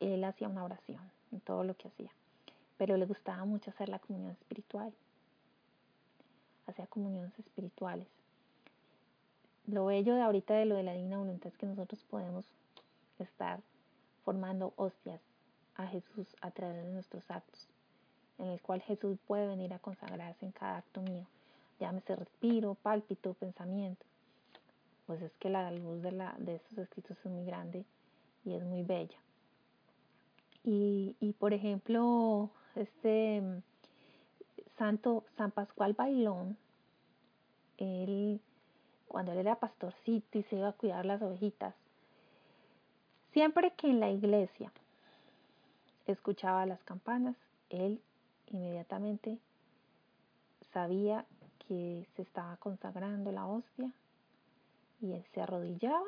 [0.00, 1.00] él hacía una oración
[1.32, 2.10] en todo lo que hacía.
[2.78, 4.92] Pero le gustaba mucho hacer la comunión espiritual
[6.66, 8.08] hacia comuniones espirituales.
[9.66, 12.44] Lo bello de ahorita de lo de la digna voluntad es que nosotros podemos
[13.18, 13.60] estar
[14.24, 15.20] formando hostias
[15.76, 17.68] a Jesús a través de nuestros actos,
[18.38, 21.26] en el cual Jesús puede venir a consagrarse en cada acto mío,
[21.80, 24.04] llámese respiro, pálpito, pensamiento.
[25.06, 27.84] Pues es que la luz de, la, de estos escritos es muy grande
[28.44, 29.18] y es muy bella.
[30.64, 33.62] Y, y por ejemplo, este
[34.76, 36.56] Santo San Pascual Bailón,
[37.78, 38.40] él,
[39.08, 41.74] cuando él era pastorcito y se iba a cuidar las ovejitas,
[43.32, 44.72] siempre que en la iglesia
[46.06, 47.36] escuchaba las campanas,
[47.70, 48.00] él
[48.48, 49.38] inmediatamente
[50.72, 51.24] sabía
[51.66, 53.92] que se estaba consagrando la hostia
[55.00, 56.06] y él se arrodillaba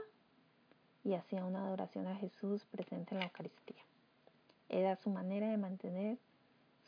[1.05, 3.83] y hacía una adoración a Jesús presente en la Eucaristía.
[4.69, 6.19] Era su manera de mantener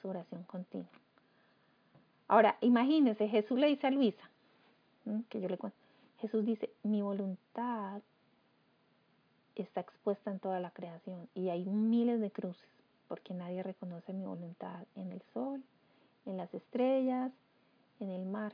[0.01, 0.91] su oración continua.
[2.29, 4.31] Ahora, imagínense, Jesús le dice a Luisa,
[5.29, 5.79] que yo le cuento,
[6.19, 8.03] Jesús dice, mi voluntad
[9.57, 12.69] está expuesta en toda la creación y hay miles de cruces,
[13.09, 15.63] porque nadie reconoce mi voluntad en el sol,
[16.27, 17.33] en las estrellas,
[18.01, 18.53] en el mar.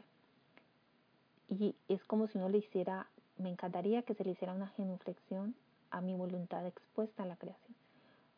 [1.48, 3.08] Y es como si uno le hiciera,
[3.38, 5.54] me encantaría que se le hiciera una genuflexión
[5.90, 7.76] a mi voluntad expuesta en la creación.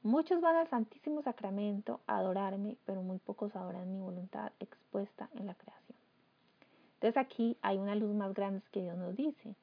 [0.03, 5.47] Muchos van al Santísimo Sacramento a adorarme, pero muy pocos adoran mi voluntad expuesta en
[5.47, 5.99] la creación.
[6.95, 9.55] Entonces aquí hay una luz más grande que Dios nos dice.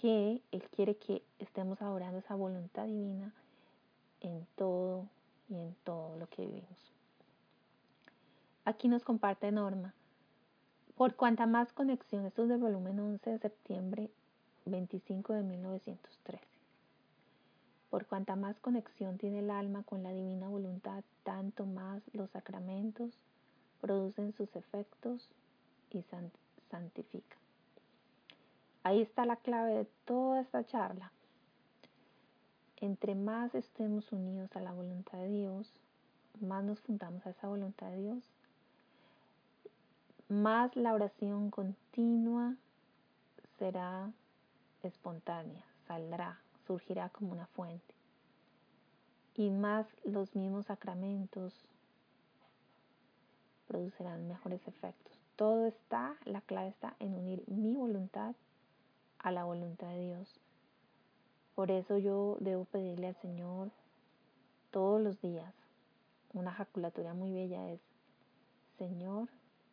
[0.00, 3.34] que Él quiere que estemos adorando esa voluntad divina
[4.20, 5.06] en todo
[5.50, 6.92] y en todo lo que vivimos.
[8.64, 9.92] Aquí nos comparte Norma.
[11.00, 14.10] Por cuanta más conexión, esto es del volumen 11 de septiembre
[14.66, 16.44] 25 de 1913.
[17.88, 23.18] Por cuanta más conexión tiene el alma con la divina voluntad, tanto más los sacramentos
[23.80, 25.26] producen sus efectos
[25.90, 26.04] y
[26.70, 27.38] santifican.
[28.82, 31.12] Ahí está la clave de toda esta charla.
[32.76, 35.72] Entre más estemos unidos a la voluntad de Dios,
[36.42, 38.22] más nos fundamos a esa voluntad de Dios,
[40.30, 42.54] más la oración continua
[43.58, 44.12] será
[44.84, 47.94] espontánea, saldrá, surgirá como una fuente.
[49.34, 51.66] Y más los mismos sacramentos
[53.66, 55.12] producirán mejores efectos.
[55.34, 58.36] Todo está, la clave está en unir mi voluntad
[59.18, 60.40] a la voluntad de Dios.
[61.56, 63.70] Por eso yo debo pedirle al Señor
[64.70, 65.54] todos los días.
[66.32, 67.80] Una jaculatura muy bella es,
[68.78, 69.28] Señor,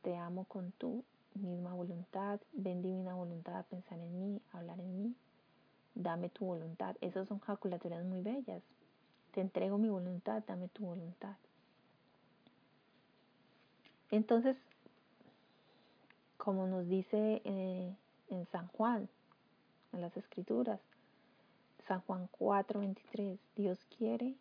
[0.08, 1.04] te amo con tu
[1.34, 5.14] misma voluntad, ven divina voluntad a pensar en mí, a hablar en mí,
[5.96, 6.96] dame tu voluntad.
[7.02, 8.64] Esas son jaculaturas muy bellas.
[9.34, 11.36] Te entrego mi voluntad, dame tu voluntad.
[14.10, 14.56] Entonces,
[16.38, 17.94] como nos dice eh,
[18.30, 19.10] en San Juan,
[19.92, 20.80] en las escrituras,
[21.86, 24.36] San Juan 4:23, Dios quiere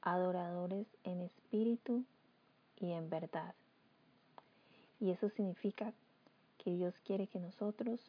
[0.00, 2.02] adoradores en espíritu
[2.80, 3.54] y en verdad.
[5.04, 5.92] Y eso significa
[6.56, 8.00] que Dios quiere que nosotros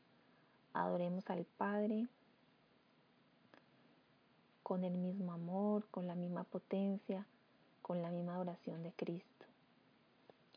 [0.72, 2.08] adoremos al Padre
[4.64, 7.26] con el mismo amor, con la misma potencia,
[7.82, 9.46] con la misma adoración de Cristo.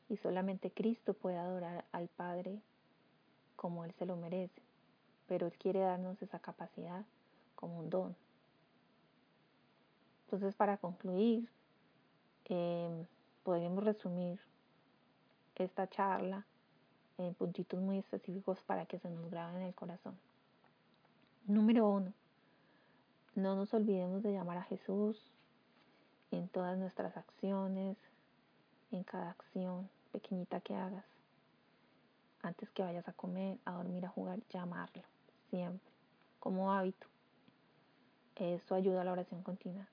[0.08, 2.60] Y solamente Cristo puede adorar al Padre
[3.56, 4.62] como Él se lo merece,
[5.26, 7.04] pero Él quiere darnos esa capacidad
[7.56, 8.16] como un don.
[10.26, 11.48] Entonces, para concluir,
[12.44, 13.06] eh,
[13.42, 14.38] podríamos resumir
[15.58, 16.44] esta charla
[17.18, 20.16] en puntitos muy específicos para que se nos grabe en el corazón.
[21.46, 22.12] Número uno,
[23.34, 25.32] no nos olvidemos de llamar a Jesús
[26.30, 27.96] en todas nuestras acciones,
[28.92, 31.04] en cada acción pequeñita que hagas.
[32.42, 35.02] Antes que vayas a comer, a dormir, a jugar, llamarlo,
[35.50, 35.90] siempre,
[36.38, 37.06] como hábito.
[38.36, 39.88] Eso ayuda a la oración continua.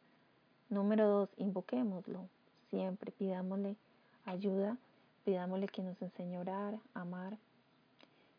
[0.70, 2.28] Número dos, invoquémoslo,
[2.70, 3.76] siempre, pidámosle
[4.26, 4.78] ayuda
[5.26, 7.38] pidámosle que nos enseñe a orar, a amar,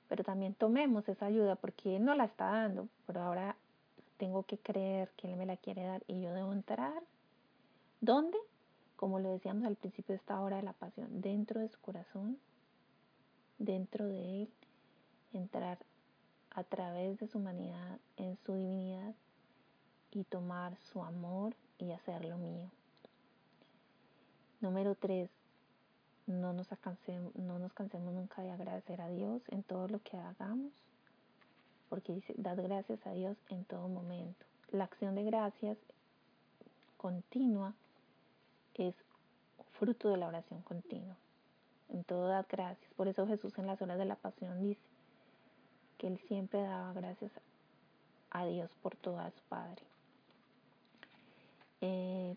[0.08, 3.56] pero también tomemos esa ayuda porque Él no la está dando, pero ahora
[4.16, 7.02] tengo que creer que Él me la quiere dar y yo debo entrar.
[8.00, 8.38] ¿Dónde?
[8.94, 12.38] Como lo decíamos al principio de esta hora de la pasión, dentro de su corazón,
[13.58, 14.48] dentro de Él,
[15.32, 15.78] entrar
[16.50, 19.14] a través de su humanidad, en su divinidad
[20.12, 22.70] y tomar su amor y hacerlo mío.
[24.60, 25.30] Número tres,
[26.26, 26.68] no nos,
[27.34, 30.72] no nos cansemos nunca de agradecer a Dios en todo lo que hagamos,
[31.88, 34.44] porque dice, dad gracias a Dios en todo momento.
[34.72, 35.78] La acción de gracias
[36.96, 37.74] continua
[38.74, 38.94] es
[39.78, 41.16] fruto de la oración continua.
[41.88, 42.92] En todo dad gracias.
[42.94, 44.80] Por eso Jesús en las horas de la pasión dice
[45.98, 47.30] que Él siempre daba gracias
[48.30, 49.82] a Dios por todo a su Padre.
[51.80, 52.34] Eh,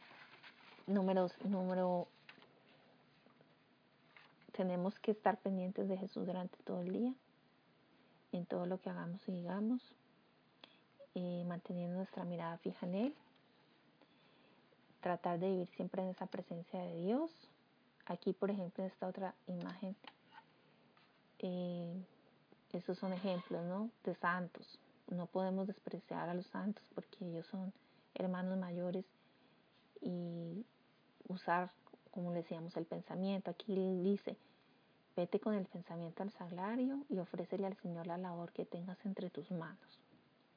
[0.85, 2.07] número, número
[4.59, 7.13] tenemos que estar pendientes de Jesús durante todo el día,
[8.33, 9.81] en todo lo que hagamos y digamos,
[11.47, 13.15] manteniendo nuestra mirada fija en Él,
[14.99, 17.31] tratar de vivir siempre en esa presencia de Dios.
[18.05, 19.95] Aquí, por ejemplo, en esta otra imagen,
[21.39, 22.03] eh,
[22.73, 23.89] esos son ejemplos ¿no?
[24.03, 24.77] de santos.
[25.07, 27.71] No podemos despreciar a los santos porque ellos son
[28.13, 29.05] hermanos mayores
[30.01, 30.65] y
[31.29, 31.71] usar,
[32.11, 33.51] como decíamos, el pensamiento.
[33.51, 34.35] Aquí dice,
[35.19, 39.29] Vete con el pensamiento al salario y ofrécele al Señor la labor que tengas entre
[39.29, 39.99] tus manos.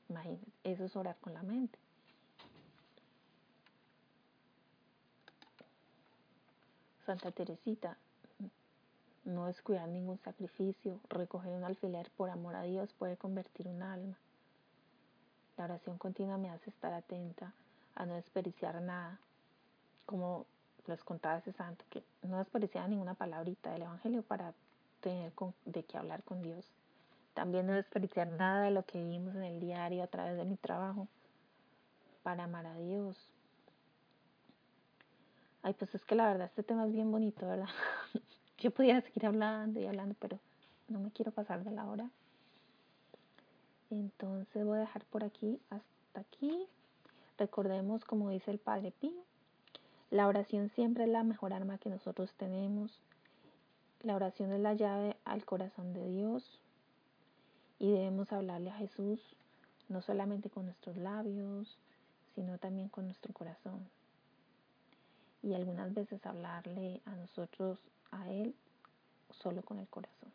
[0.08, 1.76] Imagínate, eso es orar con la mente.
[7.04, 7.96] Santa Teresita,
[9.24, 13.82] no es cuidar ningún sacrificio, recoger un alfiler por amor a Dios puede convertir un
[13.82, 14.16] alma.
[15.56, 17.52] La oración continua me hace estar atenta
[17.96, 19.18] a no desperdiciar nada,
[20.06, 20.46] como
[20.86, 24.52] les contaba ese santo, que no desperdiciaba ninguna palabrita del Evangelio para
[25.00, 25.32] tener
[25.64, 26.66] de qué hablar con Dios.
[27.34, 30.56] También no desperdiciar nada de lo que vivimos en el diario a través de mi
[30.56, 31.08] trabajo
[32.22, 33.16] para amar a Dios.
[35.62, 37.68] Ay, pues es que la verdad este tema es bien bonito, ¿verdad?
[38.58, 40.38] Yo podía seguir hablando y hablando, pero
[40.88, 42.10] no me quiero pasar de la hora.
[43.90, 46.66] Entonces voy a dejar por aquí hasta aquí.
[47.38, 49.24] Recordemos, como dice el Padre Pío,
[50.12, 53.00] la oración siempre es la mejor arma que nosotros tenemos.
[54.02, 56.60] La oración es la llave al corazón de Dios
[57.78, 59.18] y debemos hablarle a Jesús
[59.88, 61.78] no solamente con nuestros labios,
[62.34, 63.88] sino también con nuestro corazón.
[65.42, 67.78] Y algunas veces hablarle a nosotros,
[68.10, 68.54] a Él,
[69.30, 70.30] solo con el corazón.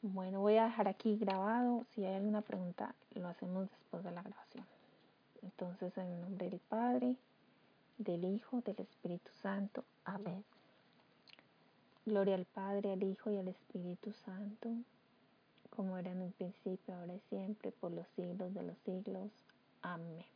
[0.00, 1.84] Bueno, voy a dejar aquí grabado.
[1.94, 4.64] Si hay alguna pregunta, lo hacemos después de la grabación.
[5.42, 7.16] Entonces, en nombre del Padre,
[7.98, 9.84] del Hijo, del Espíritu Santo.
[10.04, 10.44] Amén.
[12.06, 14.70] Gloria al Padre, al Hijo y al Espíritu Santo,
[15.70, 19.30] como era en un principio, ahora y siempre, por los siglos de los siglos.
[19.82, 20.33] Amén.